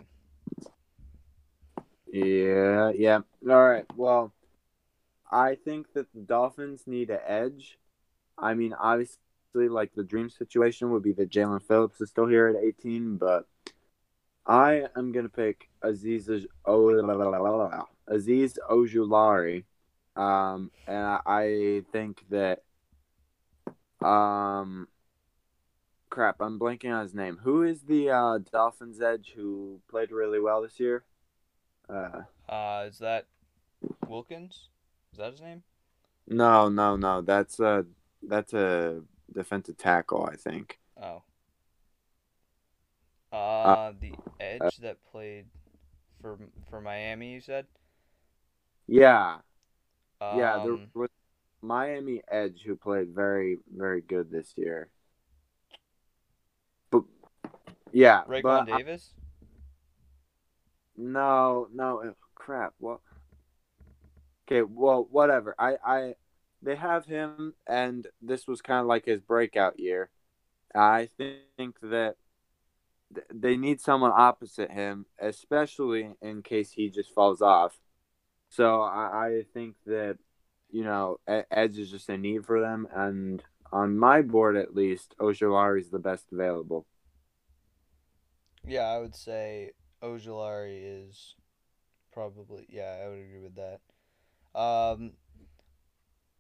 [2.12, 3.20] Yeah, yeah.
[3.48, 3.84] All right.
[3.96, 4.32] Well,
[5.30, 7.78] I think that the Dolphins need an edge.
[8.36, 9.18] I mean, obviously,
[9.54, 13.46] like the dream situation would be that Jaelan Phillips is still here at 18, but
[14.46, 19.64] I am gonna pick Azeez Azeez Ojulari,
[20.16, 22.62] um, and I, I think that
[24.00, 24.88] um,
[26.08, 27.38] crap, I'm blanking on his name.
[27.42, 31.04] Who is the uh, Dolphins edge who played really well this year?
[31.88, 33.26] Uh, Uh, is that
[34.06, 34.68] Wilkins?
[35.12, 35.62] Is that his name?
[36.26, 37.22] no, no, no.
[37.22, 37.86] That's a
[38.22, 39.00] that's a
[39.32, 40.78] defensive tackle, I think.
[41.00, 41.22] Oh.
[43.32, 45.46] Uh, the edge that played
[46.20, 46.38] for
[46.70, 47.66] for Miami, you said?
[48.86, 49.38] Yeah,
[50.20, 50.62] Um, yeah.
[50.64, 51.10] There was
[51.60, 54.88] Miami edge who played very, very good this year.
[56.90, 57.02] But
[57.92, 59.12] yeah, Raekwon but I- Davis?
[60.96, 62.74] No, no, uh, crap.
[62.78, 63.00] What?
[64.48, 65.54] Okay, well, whatever.
[65.58, 66.14] I, I,
[66.62, 70.08] they have him, and this was kind of like his breakout year.
[70.74, 72.16] I think that
[73.32, 77.78] they need someone opposite him, especially in case he just falls off.
[78.48, 80.16] So I, I think that
[80.70, 85.14] you know Edge is just a need for them, and on my board at least,
[85.20, 86.86] Oshawari is the best available.
[88.66, 91.34] Yeah, I would say Ojulari is
[92.12, 93.80] probably yeah, I would agree with that.
[94.54, 95.12] Um,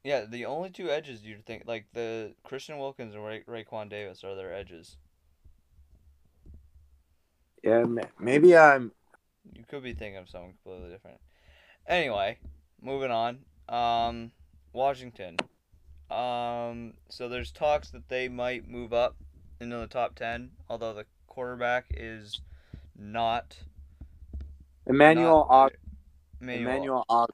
[0.04, 4.24] yeah, the only two edges you'd think like the Christian Wilkins and Ra- Raekwon Davis
[4.24, 4.96] are their edges.
[7.62, 7.84] Yeah,
[8.18, 8.92] maybe I'm.
[9.52, 11.18] You could be thinking of someone completely different.
[11.86, 12.38] Anyway,
[12.80, 13.40] moving on.
[13.68, 14.30] Um,
[14.72, 15.36] Washington.
[16.10, 19.16] Um, so there's talks that they might move up
[19.60, 22.40] into the top ten, although the quarterback is
[22.96, 23.58] not
[24.86, 25.76] Emmanuel not- Og-
[26.40, 26.70] Emmanuel.
[26.70, 27.30] Emmanuel Og-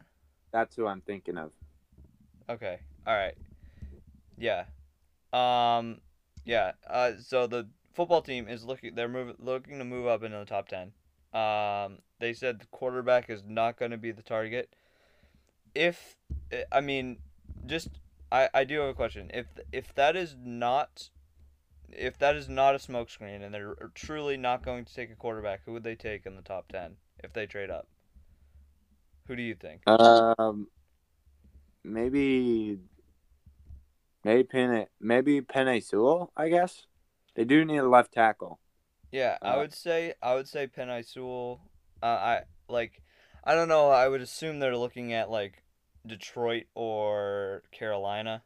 [0.55, 1.51] That's who I'm thinking of.
[2.49, 2.79] Okay.
[3.09, 3.35] All right.
[4.38, 4.67] Yeah.
[5.33, 6.01] Um.
[6.45, 6.73] Yeah.
[6.88, 7.12] Uh.
[7.21, 8.95] So the football team is looking.
[8.95, 10.93] They're moving, looking to move up into the top ten.
[11.35, 11.99] Um.
[12.21, 14.73] They said the quarterback is not going to be the target.
[15.75, 16.14] If
[16.71, 17.19] I mean,
[17.67, 17.88] just
[18.31, 19.33] I I do have a question.
[19.35, 21.11] If if that is not.
[21.90, 25.62] If that is not a smokescreen and they're truly not going to take a quarterback,
[25.64, 27.88] who would they take in the top ten if they trade up?
[29.27, 29.83] Who do you think?
[29.87, 30.69] Um,
[31.85, 32.79] maybe,
[34.25, 36.33] maybe Penny, maybe Penei Sewell.
[36.37, 36.87] I guess
[37.35, 38.61] they do need a left tackle.
[39.11, 41.61] Yeah, I Uh, would say I would say Penei Sewell.
[42.03, 43.03] Uh, I like,
[43.45, 43.91] I don't know.
[43.91, 45.63] I would assume they're looking at like
[46.07, 48.43] Detroit or Carolina,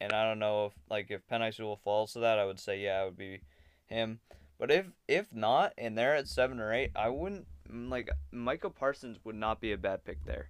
[0.00, 2.80] and I don't know if like if Penei Sewell falls to that, I would say
[2.80, 3.42] yeah, it would be
[3.86, 4.20] him.
[4.58, 9.18] But if if not, and they're at seven or eight, I wouldn't like Micah Parsons
[9.24, 10.48] would not be a bad pick there,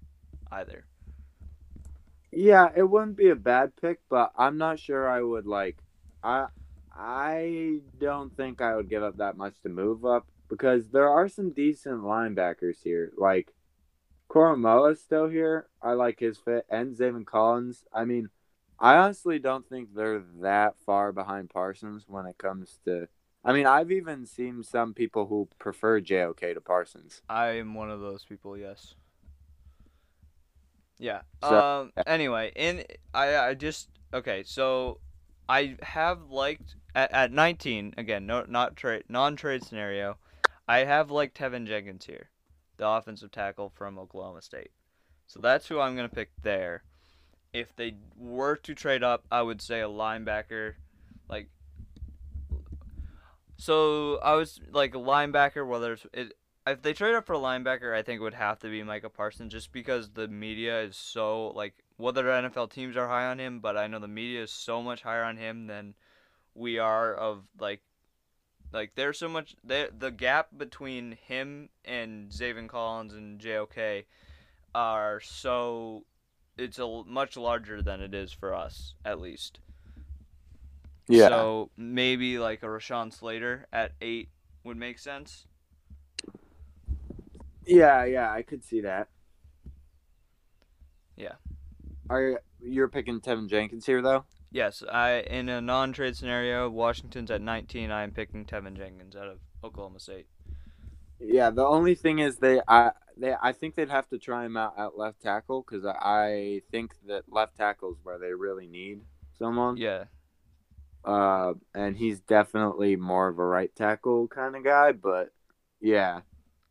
[0.51, 0.85] either.
[2.33, 5.79] Yeah, it wouldn't be a bad pick, but I'm not sure I would like.
[6.23, 6.47] I
[6.93, 11.29] I don't think I would give up that much to move up because there are
[11.29, 13.13] some decent linebackers here.
[13.17, 13.53] Like
[14.29, 15.69] Koramoah's still here.
[15.83, 17.85] I like his fit, and Zaven Collins.
[17.93, 18.31] I mean,
[18.79, 23.09] I honestly don't think they're that far behind Parsons when it comes to.
[23.47, 27.23] I mean, I've even seen some people who prefer JOK to Parsons.
[27.29, 28.59] I am one of those people.
[28.59, 28.95] Yes.
[30.99, 31.21] Yeah.
[31.43, 31.93] So- um.
[32.07, 34.43] Anyway, in I I just okay.
[34.45, 34.99] So
[35.49, 38.27] I have liked at, at 19 again.
[38.27, 40.17] No, not trade non-trade scenario.
[40.67, 42.31] I have liked Teven Jenkins here,
[42.79, 44.73] the offensive tackle from Oklahoma State.
[45.29, 46.83] So that's who I'm gonna pick there.
[47.53, 50.75] If they were to trade up, I would say a linebacker,
[51.29, 51.49] like.
[53.57, 56.35] So I was like linebacker, whether it's it,
[56.67, 59.09] if they trade up for a linebacker, I think it would have to be Micah
[59.09, 63.61] Parsons, just because the media is so like whether NFL teams are high on him,
[63.61, 65.95] but I know the media is so much higher on him than
[66.55, 67.83] we are of like
[68.73, 74.05] like there's so much there the gap between him and Zaven Collins and JOK
[74.75, 76.05] are so
[76.59, 79.61] it's a much larger than it is for us at least.
[81.09, 81.29] Yeah.
[81.29, 84.29] So maybe like a Rashawn Slater at eight
[84.65, 85.47] would make sense.
[87.65, 89.09] Yeah, yeah, I could see that.
[91.17, 91.35] Yeah.
[92.09, 94.25] Are you, you're picking Teven Jenkins here though?
[94.53, 97.91] Yes, I in a non-trade scenario, Washington's at 19.
[97.91, 100.27] I am picking Teven Jenkins out of Oklahoma State.
[101.19, 104.57] Yeah, the only thing is they I they I think they'd have to try him
[104.57, 108.67] out at left tackle because I, I think that left tackle is where they really
[108.67, 109.01] need
[109.39, 109.77] someone.
[109.77, 110.05] Yeah,
[111.07, 115.33] Uh, and he's definitely more of a right tackle kind of guy, but
[115.81, 116.23] yeah,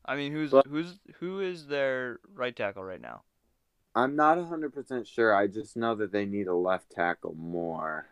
[0.03, 3.23] I mean, who's But- who's who is their right tackle right now?
[3.95, 5.33] I'm not 100% sure.
[5.33, 8.07] I just know that they need a left tackle more.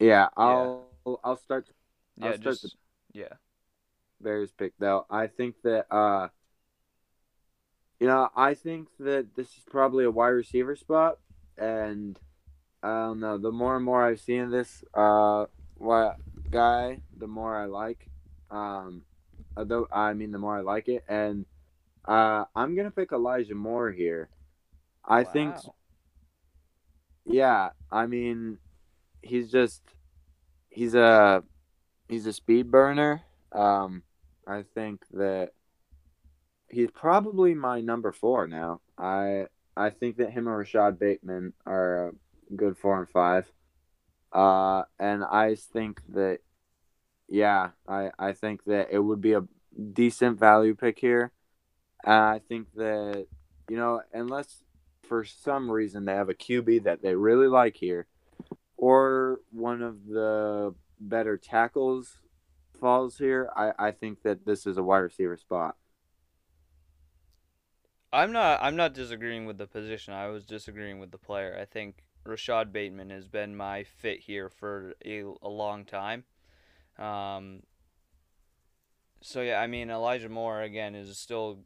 [0.00, 0.88] Yeah, I'll
[1.22, 1.68] I'll start
[2.16, 2.72] Yeah, I'll start just the-
[3.20, 3.34] yeah.
[4.20, 5.06] Bears pick though.
[5.08, 6.28] I think that uh
[8.00, 11.18] you know, I think that this is probably a wide receiver spot
[11.58, 12.18] and
[12.82, 16.16] I don't know, the more and more I've seen this uh what
[16.50, 18.08] guy, the more I like.
[18.50, 19.02] Um
[19.56, 21.44] although I mean the more I like it and
[22.06, 24.28] uh I'm going to pick Elijah Moore here.
[25.04, 25.54] I think
[27.24, 28.58] yeah, I mean
[29.22, 29.82] he's just
[30.68, 31.42] he's a
[32.08, 33.22] he's a speed burner.
[33.52, 34.02] Um
[34.46, 35.50] I think that
[36.68, 38.80] he's probably my number 4 now.
[38.96, 42.14] I I think that him and Rashod Bateman are
[42.54, 43.52] good 4 and 5.
[44.32, 46.40] Uh and I think that
[47.28, 49.46] yeah, I I think that it would be a
[49.92, 51.32] decent value pick here.
[52.04, 53.26] And I think that
[53.68, 54.64] you know, unless
[55.02, 58.06] for some reason they have a QB that they really like here,
[58.76, 62.18] or one of the better tackles
[62.78, 65.76] falls here, I, I think that this is a wide receiver spot.
[68.12, 70.14] I'm not I'm not disagreeing with the position.
[70.14, 71.56] I was disagreeing with the player.
[71.60, 76.24] I think Rashod Bateman has been my fit here for a, a long time.
[76.98, 77.62] Um,
[79.20, 81.60] so yeah, I mean Elijah Moore again is still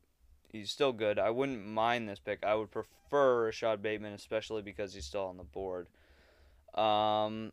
[0.50, 1.18] he's still good.
[1.18, 2.44] I wouldn't mind this pick.
[2.44, 5.88] I would prefer Rashod Bateman, especially because he's still on the board.
[6.74, 7.52] Um,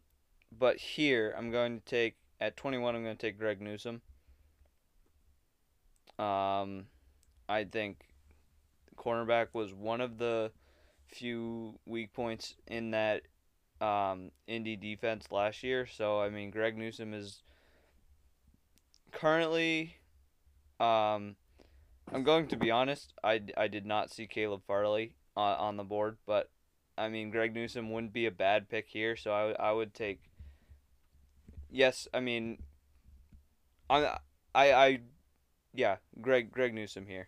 [0.57, 2.95] but here I'm going to take at 21.
[2.95, 4.01] I'm going to take Greg Newsome.
[6.17, 6.85] Um,
[7.49, 8.05] I think
[8.95, 10.51] cornerback was one of the
[11.11, 13.23] few weak points in that
[13.79, 15.85] um, Indy defense last year.
[15.85, 17.43] So I mean, Greg Newsome is
[19.11, 19.97] currently.
[20.79, 21.35] Um,
[22.11, 23.13] I'm going to be honest.
[23.23, 26.49] I, I did not see Caleb Farley on, on the board, but
[26.97, 29.15] I mean, Greg Newsome wouldn't be a bad pick here.
[29.15, 30.21] So I, I would take.
[31.69, 32.57] Yes, I mean,
[33.89, 34.17] I
[34.53, 34.99] I I,
[35.73, 37.27] yeah, Greg Greg Newsome here.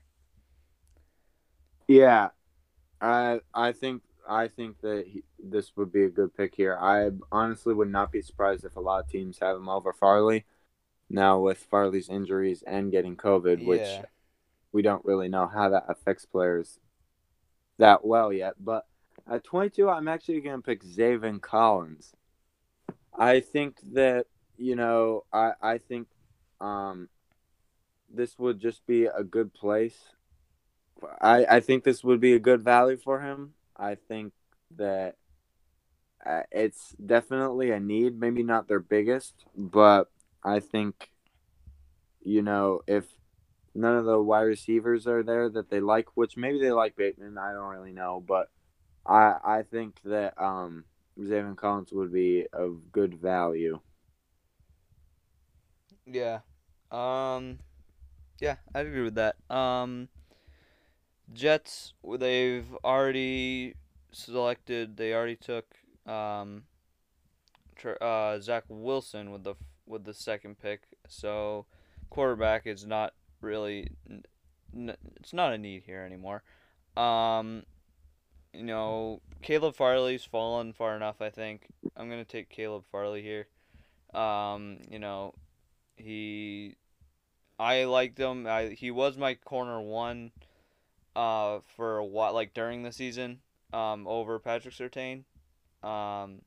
[1.87, 2.29] Yeah,
[3.03, 6.77] I I think I think that he, this would be a good pick here.
[6.79, 10.45] I honestly would not be surprised if a lot of teams have him over Farley.
[11.09, 13.81] Now with Farley's injuries and getting COVID, which
[14.71, 16.79] we don't really know how that affects players
[17.77, 18.53] that well yet.
[18.59, 18.85] But
[19.29, 22.13] at 22, I'm actually going to pick Zaven Collins.
[23.15, 26.07] I think that you know, I I think
[26.61, 27.09] um,
[28.09, 29.97] this would just be a good place.
[31.21, 33.53] I I think this would be a good value for him.
[33.75, 34.33] I think
[34.77, 35.15] that
[36.25, 38.19] uh, it's definitely a need.
[38.19, 40.09] Maybe not their biggest, but
[40.43, 41.09] I think
[42.21, 43.05] you know if
[43.75, 47.37] none of the wide receivers are there that they like, which maybe they like Bateman.
[47.37, 48.49] I don't really know, but
[49.05, 50.85] I I think that um
[51.19, 53.79] Zaven Collins would be of good value.
[56.05, 56.39] Yeah.
[56.91, 57.59] Um
[58.39, 59.35] yeah, I agree with that.
[59.49, 60.09] Um
[61.33, 63.75] Jets they've already
[64.11, 65.65] selected they already took
[66.05, 66.63] um
[68.01, 70.83] uh Zach Wilson with the with the second pick.
[71.07, 71.65] So
[72.09, 73.89] quarterback is not really
[74.73, 76.43] it's not a need here anymore.
[76.95, 77.63] Um
[78.53, 81.65] you know, Caleb Farley's fallen far enough, I think.
[81.97, 83.47] I'm to take Caleb Farley here.
[84.13, 85.33] Um, you know,
[85.95, 86.75] he
[87.59, 88.45] I liked him.
[88.45, 90.31] I he was my corner one
[91.15, 93.39] uh for while like during the season
[93.71, 95.23] um over Patrick Surtain.
[95.83, 96.41] Um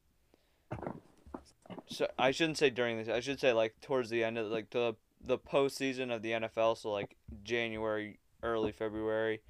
[1.86, 4.70] so I shouldn't say during this I should say like towards the end of like
[4.70, 9.40] the the postseason of the NFL so like January early February.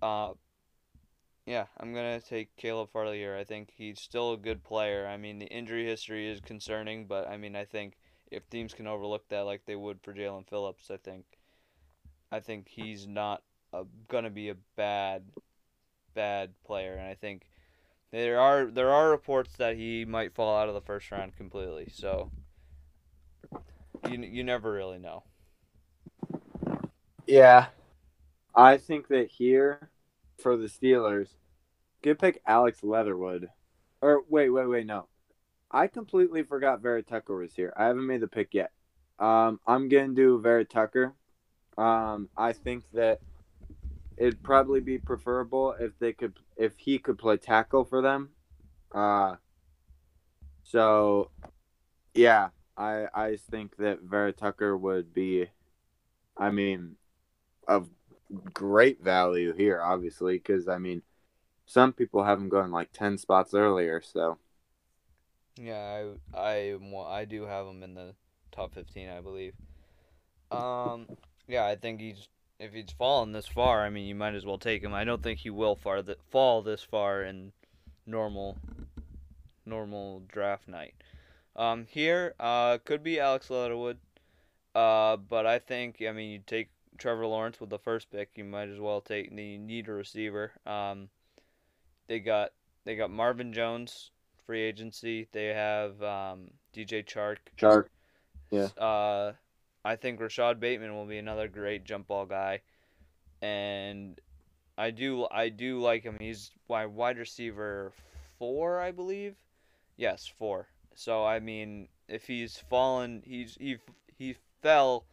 [0.00, 0.32] Uh
[1.48, 3.34] yeah, I'm gonna take Caleb Farley here.
[3.34, 5.06] I think he's still a good player.
[5.06, 7.96] I mean, the injury history is concerning, but I mean, I think
[8.30, 11.24] if teams can overlook that like they would for Jaelan Phillips, I think
[12.30, 15.24] I think he's not a, gonna be a bad
[16.14, 17.42] bad player, and I think
[18.10, 21.88] there are there are reports that he might fall out of the first round completely.
[21.92, 22.30] So
[24.08, 25.24] you you never really know.
[27.26, 27.66] Yeah.
[28.54, 29.90] I think that here
[30.38, 31.28] for the Steelers,
[32.02, 33.48] good pick Alex Leatherwood.
[34.00, 35.06] Or wait, wait, wait, no.
[35.70, 37.74] I completely forgot Vera Tucker was here.
[37.76, 38.70] I haven't made the pick yet.
[39.18, 41.14] Um, I'm gonna do Vera Tucker.
[41.76, 43.20] Um, I think that
[44.18, 48.30] it'd probably be preferable if they could if he could play tackle for them.
[48.92, 49.36] Uh
[50.62, 51.30] so
[52.14, 55.46] yeah, I I think that Vera Tucker would be
[56.36, 56.96] I mean
[57.68, 57.90] of
[58.54, 61.02] great value here, obviously, because I mean,
[61.66, 64.02] some people have him going like ten spots earlier.
[64.02, 64.38] So
[65.56, 68.14] Yeah, I I I do have him in the
[68.52, 69.54] top 15, I believe.
[70.50, 71.08] Um,
[71.48, 72.28] yeah, I think he's
[72.58, 74.94] if he's fallen this far, I mean, you might as well take him.
[74.94, 77.52] I don't think he will far th- fall this far in
[78.06, 78.56] normal
[79.64, 80.94] normal draft night.
[81.54, 83.98] Um, here, uh, could be Alex Leatherwood.
[84.74, 88.44] Uh, but I think I mean you take Trevor Lawrence with the first pick, you
[88.44, 90.52] might as well take the need a receiver.
[90.66, 91.08] Um,
[92.06, 92.52] they got
[92.84, 94.10] they got Marvin Jones
[94.46, 95.28] free agency.
[95.32, 97.38] They have um, DJ Chark.
[97.56, 97.86] Chark,
[98.50, 98.68] yeah.
[98.82, 99.32] Uh,
[99.84, 102.60] I think Rashod Bateman will be another great jump ball guy,
[103.40, 104.20] and
[104.76, 106.16] I do I do like him.
[106.20, 107.92] He's my wide receiver
[108.38, 109.36] four, I believe.
[109.96, 110.68] Yes, four.
[110.94, 113.78] So I mean, if he's fallen, he's he
[114.16, 115.04] he fell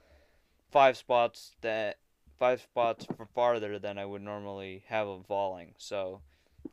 [0.71, 1.97] five spots that
[2.37, 5.73] five spots farther than I would normally have him falling.
[5.77, 6.21] So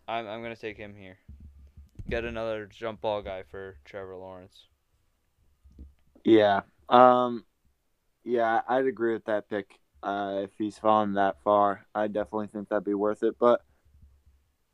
[0.08, 1.18] I'm I'm gonna take him here.
[2.08, 4.66] Get another jump ball guy for Trevor Lawrence.
[6.24, 7.44] yeah, um,
[8.24, 9.78] yeah, I'd agree with that pick.
[10.02, 13.36] Uh, if he's fallen that far, I definitely think that'd be worth it.
[13.38, 13.62] But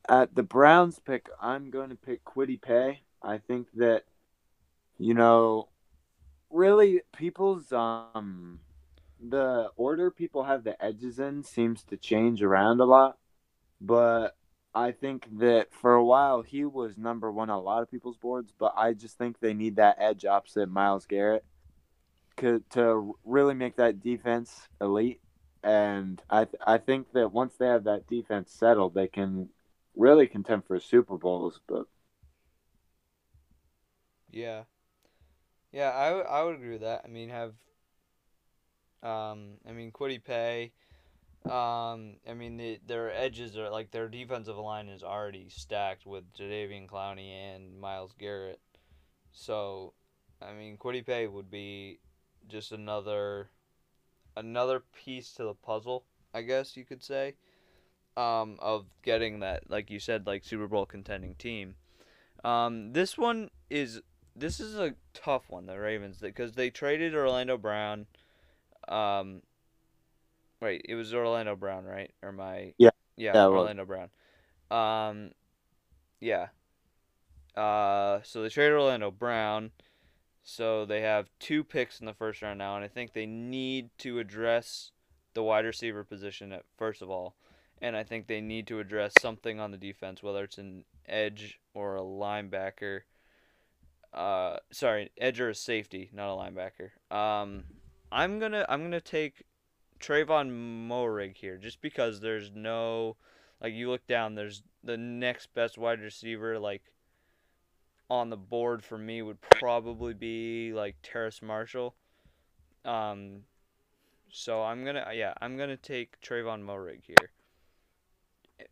[0.09, 3.03] at the Browns pick, I'm going to pick Kwity Paye.
[3.22, 4.05] I think that,
[4.99, 5.68] you know,
[6.51, 8.61] really people's um
[9.20, 13.18] the order people have the edges in seems to change around a lot.
[13.80, 14.36] But
[14.74, 18.16] I think that for a while he was number one on a lot of people's
[18.16, 21.44] boards, but I just think they need that edge opposite Myles Garrett
[22.39, 22.62] to,
[23.24, 25.20] really make that defense elite.
[25.62, 29.51] And I th- I think that once they have that defense settled, they can
[29.97, 31.61] really contend for Super Bowls.
[31.68, 31.86] But
[34.30, 34.64] Yeah.
[35.72, 37.03] Yeah, I, w- I would agree with that.
[37.05, 37.55] I mean, have
[39.03, 40.72] um, I mean, Kwity Paye.
[41.47, 46.32] Um, I mean, the, their edges are like their defensive line is already stacked with
[46.34, 48.61] Jadeveon Clowney and Myles Garrett.
[49.32, 49.95] So,
[50.43, 52.01] I mean, Kwity Paye would be
[52.49, 53.51] just another
[54.36, 57.34] another piece to the puzzle, I guess you could say,
[58.16, 61.74] um, of getting that, like you said, like Super Bowl contending team.
[62.44, 64.01] Um, this one is
[64.36, 68.07] this is a tough one, the Ravens, because they traded Orlando Brown.
[68.86, 69.42] Um,
[70.61, 72.12] wait, it was Orlando Brown, right?
[72.22, 72.90] Or my Yeah.
[73.16, 73.46] yeah, Yeah.
[73.46, 74.11] Orlando Brown.
[74.70, 75.32] Um,
[76.20, 76.49] yeah.
[77.57, 79.72] Uh, so they traded Orlando Brown.
[80.51, 83.90] So they have two picks in the first round now, and I think they need
[83.99, 84.92] to address
[85.34, 87.36] the wide receiver position at first of all,
[87.82, 91.61] and I think they need to address something on the defense, whether it's an edge
[91.74, 93.01] or a linebacker.
[94.14, 97.14] Uh, sorry, edge or a safety, not a linebacker.
[97.14, 97.64] Um,
[98.11, 99.44] I'm gonna I'm gonna take
[100.01, 103.18] Tre'Von Moehrig here, just because there's no,
[103.61, 106.84] like you look down, there's the next best wide receiver like
[108.11, 111.94] on the board for me would probably be like Terrace Marshall.
[112.84, 113.42] Um,
[114.30, 117.30] so I'm gonna yeah I'm gonna take Tre'Von Moehrig here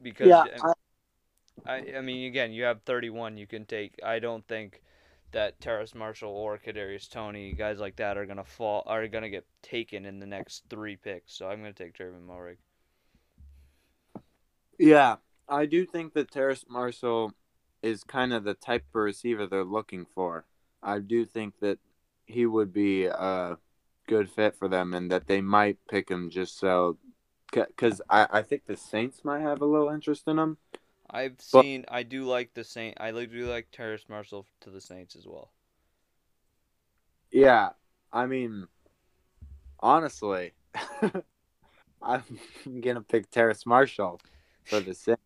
[0.03, 0.45] because yeah,
[1.67, 4.83] I, I I mean again you have 31 you can take I don't think
[5.33, 9.47] that Terrace Marshall or Kadarius Toney guys like that are gonna fall are gonna get
[9.63, 12.57] taken in the next three picks so I'm gonna take Tre'Von Moehrig.
[14.79, 15.17] yeah,
[15.49, 17.33] I do think that Terrace Marshall
[17.87, 20.45] is kind of the type of receiver they're looking for.
[20.83, 21.79] I do think that
[22.27, 23.59] he would be a
[24.09, 26.99] good fit for them, and that they might pick him just so.
[27.53, 30.59] Because I, I think the Saints might have a little interest in him.
[31.09, 34.81] I've But- seen I do like the Saint I do like Terrace Marshall to the
[34.81, 35.53] Saints as well.
[37.31, 37.71] Yeah,
[38.13, 38.67] I mean,
[39.81, 40.53] honestly,
[42.03, 42.23] I'm
[42.81, 44.21] gonna pick Terrace Marshall
[44.65, 45.23] for the Saints.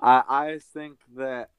[0.00, 1.50] I I think that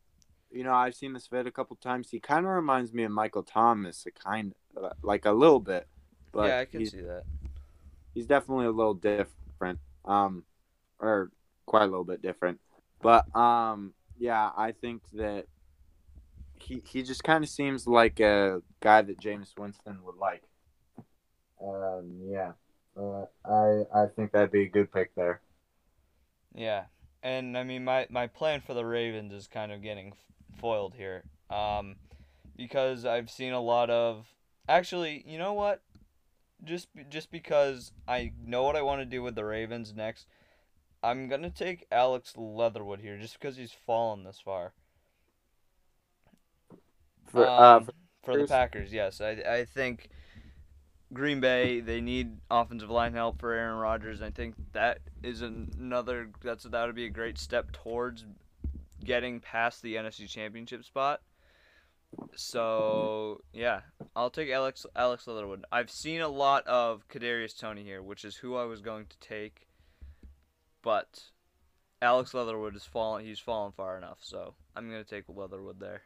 [0.52, 2.10] you know I've seen this vid a couple times.
[2.12, 4.54] He kind of reminds me of Michael Thomas, a kind
[5.02, 5.88] like a little bit,
[6.32, 7.24] but yeah, I can see that.
[8.14, 10.44] he's definitely a little different, um,
[11.00, 11.32] or
[11.66, 12.60] quite a little bit different.
[13.02, 15.46] But um, yeah, I think that
[16.56, 20.44] he he just kind of seems like a guy that Jameis Winston would like.
[21.62, 22.54] Um, yeah,
[22.98, 25.42] uh, I I think that'd be a good pick there.
[26.54, 26.86] Yeah,
[27.24, 30.14] and I mean my my plan for the Ravens is kind of getting
[30.60, 31.96] foiled here, um,
[32.56, 34.28] because I've seen a lot of
[34.68, 35.82] actually, you know what?
[36.64, 40.28] Just just because I know what I want to do with the Ravens next,
[41.04, 44.74] I'm gonna take Alex Leatherwood here, just because he's fallen this far.
[47.26, 47.94] For uh, Um, for
[48.24, 48.46] for the Packers?
[48.46, 50.10] Packers, yes, I I think
[51.14, 54.22] Green Bay, they need offensive line help for Aaron Rodgers.
[54.22, 58.26] I think that is another that's that would be a great step towards
[59.04, 61.22] getting past the NFC Championship spot.
[62.36, 63.82] So yeah,
[64.16, 65.66] I'll take Alex Alex Leatherwood.
[65.72, 69.20] I've seen a lot of Kadarius Toney here, which is who I was going to
[69.20, 69.68] take,
[70.82, 71.22] but
[72.02, 73.26] Alex Leatherwood is fallen.
[73.26, 76.02] He's fallen far enough, so I'm gonna take Leatherwood there.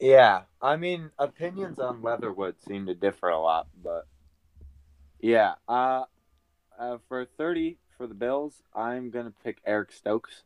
[0.00, 4.06] Yeah, I mean, opinions on Leatherwood seem to differ a lot, but
[5.20, 6.04] yeah, uh,
[6.78, 10.42] uh, for thirty for the Bills, I'm gonna pick Eric Stokes.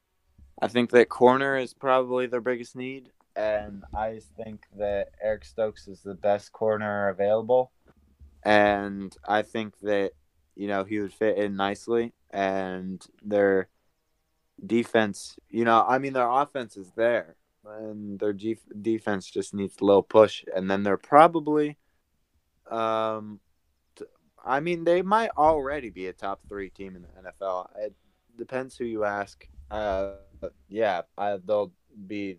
[0.61, 5.88] I think that corner is probably their biggest need, and I think that Eric Stokes
[5.88, 7.72] is the best corner available,
[8.42, 10.12] and I think that
[10.56, 13.68] you know he would fit in nicely, and their
[14.64, 17.36] defense, you know, I mean their offense is there
[17.76, 21.76] and their G- defense just needs a little push, and then they're probably,
[22.70, 23.40] um,
[23.96, 24.04] t-
[24.44, 27.68] I mean, they might already be a top three team in the NFL.
[27.78, 27.94] It
[28.36, 29.46] depends who you ask.
[29.70, 30.12] Uh,
[30.68, 31.72] yeah, I, they'll
[32.07, 32.39] be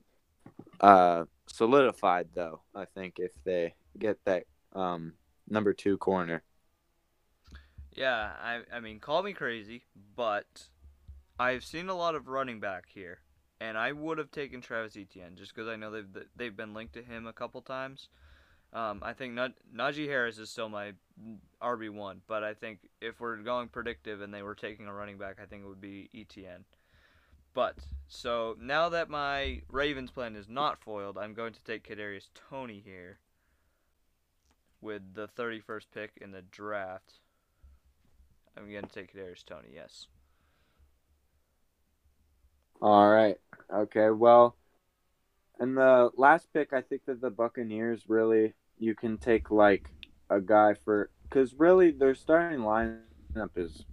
[0.79, 2.61] uh solidified though.
[2.75, 5.13] I think if they get that um
[5.49, 6.43] number two corner.
[7.91, 9.83] Yeah, I I mean, call me crazy,
[10.15, 10.67] but
[11.39, 13.19] I've seen a lot of running back here
[13.61, 16.93] and I would have taken Travis Etienne just because I know they've they've been linked
[16.93, 18.09] to him a couple times.
[18.71, 19.37] Um, I think
[19.75, 20.93] Najee Harris is still my
[21.61, 25.17] RB one, but I think if we're going predictive and they were taking a running
[25.17, 26.65] back, I think it would be Etienne.
[27.53, 27.77] But
[28.07, 32.81] so now that my Ravens plan is not foiled, I'm going to take Kadarius Toney
[32.83, 33.19] here
[34.81, 37.19] with the 31st pick in the draft.
[38.57, 39.69] I'm going to take Kadarius Toney.
[39.73, 40.07] Yes.
[42.81, 43.37] All right.
[43.73, 44.09] Okay.
[44.09, 44.55] Well,
[45.59, 49.89] and the last pick, I think that the Buccaneers really you can take like
[50.29, 53.83] a guy for because really their starting lineup is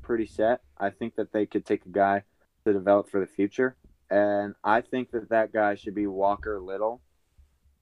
[0.00, 0.62] pretty set.
[0.78, 2.24] I think that they could take a guy
[2.64, 3.76] to develop for the future,
[4.10, 7.00] and I think that that guy should be Walker Little.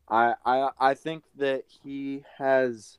[0.08, 2.98] I I I think that he has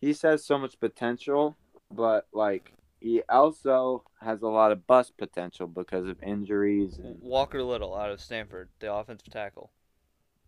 [0.00, 1.56] he has so much potential,
[1.90, 6.98] but like he also has a lot of bust potential because of injuries.
[6.98, 7.20] And...
[7.20, 9.70] Walker Little out of Stanford, the offensive tackle.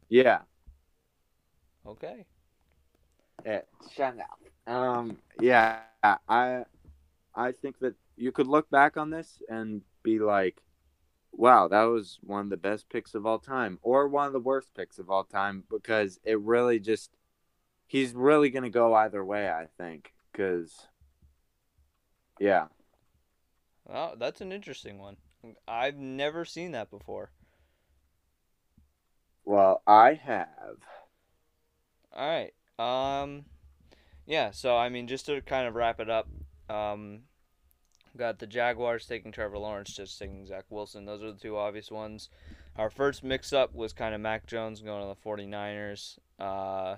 [0.09, 0.41] Yeah.
[1.87, 2.25] Okay.
[3.45, 3.61] Yeah,
[3.95, 4.73] shut up.
[4.73, 6.65] Um, yeah, I,
[7.35, 10.63] I think that you could look back on this and be like,
[11.33, 14.41] "Wow, that was one of the best picks of all time," or one of the
[14.41, 17.11] worst picks of all time, because it really just,
[17.87, 19.51] he's really gonna go either way.
[19.51, 20.89] I think because
[22.39, 22.67] yeah.
[23.85, 25.17] Well, that's an interesting one.
[25.67, 27.31] I've never seen that before.
[29.45, 30.79] Well, I have.
[32.13, 32.53] All right.
[32.79, 33.45] Um
[34.27, 36.29] yeah, so I mean just to kind of wrap it up,
[36.69, 37.23] um
[38.17, 41.05] got the Jaguars taking Trevor Lawrence, just taking Zach Wilson.
[41.05, 42.31] Those are the two obvious ones.
[42.77, 46.19] Our first mix up was kind of Mac Jones going to the 49ers.
[46.39, 46.97] Uh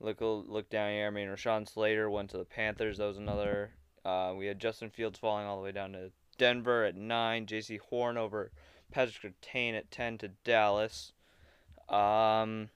[0.00, 1.06] look look down here.
[1.06, 2.98] I mean Rashawn Slater went to the Panthers.
[2.98, 3.72] That was another
[4.04, 7.46] uh, we had Justin Fields falling all the way down to Denver at 9.
[7.46, 8.50] Jaycee Horn over
[8.90, 11.12] Patrick Surtain at 10 to Dallas.
[11.88, 12.68] Um,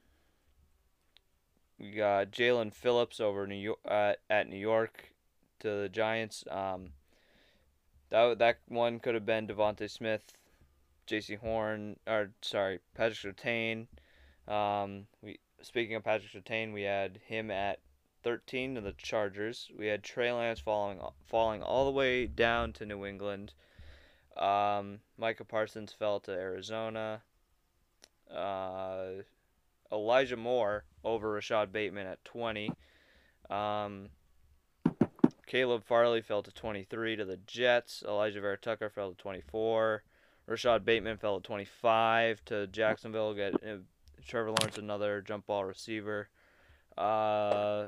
[1.77, 5.13] we got Jaelan Phillips over New York uh, at New York
[5.59, 6.43] to the Giants.
[6.49, 6.93] Um,
[8.09, 10.23] that that one could have been DeVonta Smith,
[11.07, 13.87] Jaycee Horn, or sorry, Patrick Surtain.
[14.47, 17.79] Um, we speaking of Patrick Surtain, we had him at
[18.23, 19.71] 13 to the Chargers.
[19.77, 23.53] We had Trey Lance falling falling all the way down to New England.
[24.37, 27.21] Um, Micah Parsons fell to Arizona.
[28.33, 29.23] Uh,
[29.91, 32.71] Elijah Moore over Rashod Bateman at 20.
[33.49, 34.09] Um,
[35.49, 38.03] Caleb Farley fell to 23 to the Jets.
[38.07, 40.03] Alijah Vera-Tucker fell to 24.
[40.45, 43.33] Rashod Bateman fell to 25 to Jacksonville.
[43.33, 43.77] Get uh,
[44.27, 46.29] Trevor Lawrence another jump ball receiver.
[46.95, 47.87] Uh,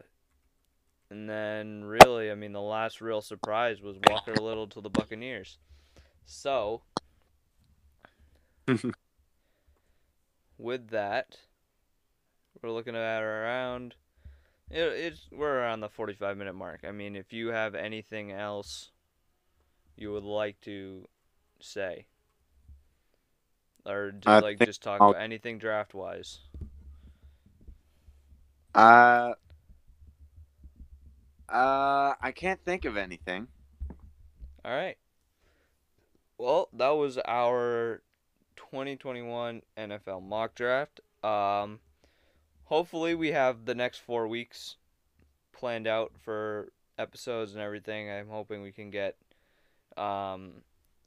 [1.12, 5.60] and then, really, I mean, the last real surprise was Walker Little to the Buccaneers.
[6.26, 6.82] So,
[10.58, 11.38] with that,
[12.60, 13.94] we're looking at around.
[14.72, 16.82] It, it's we're around the 45 minute mark.
[16.88, 18.92] I mean, if you have anything else
[19.98, 21.08] you would like to
[21.60, 22.06] say,
[23.86, 25.12] or do like just talk I'll...
[25.12, 26.40] about anything draft wise?
[28.74, 29.34] Uh,
[31.50, 33.48] uh, I can't think of anything.
[34.64, 34.98] All right.
[36.38, 38.02] Well, that was our
[38.56, 41.02] 2021 NFL mock draft.
[41.24, 41.80] Um,
[42.72, 44.78] hopefully we have the next four weeks
[45.52, 48.10] planned out for episodes and everything.
[48.10, 49.18] I'm hoping we can get
[49.98, 50.54] um,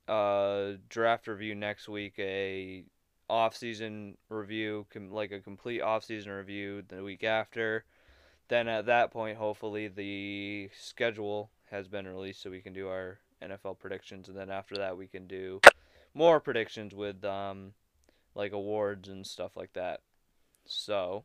[0.07, 2.85] a draft review next week, a
[3.31, 7.87] off-season review, com- like a complete off-season review the week after.
[8.49, 13.21] Then at that point, hopefully the schedule has been released so we can do our
[13.43, 15.63] NFL predictions, and then after that we can do
[16.13, 17.73] more predictions with um,
[18.35, 20.01] like awards and stuff like that.
[20.67, 21.25] So,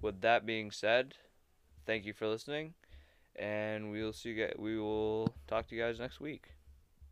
[0.00, 1.14] with that being said,
[1.86, 2.74] thank you for listening,
[3.36, 4.46] and we'll see you.
[4.46, 6.57] Guys, we will talk to you guys next week.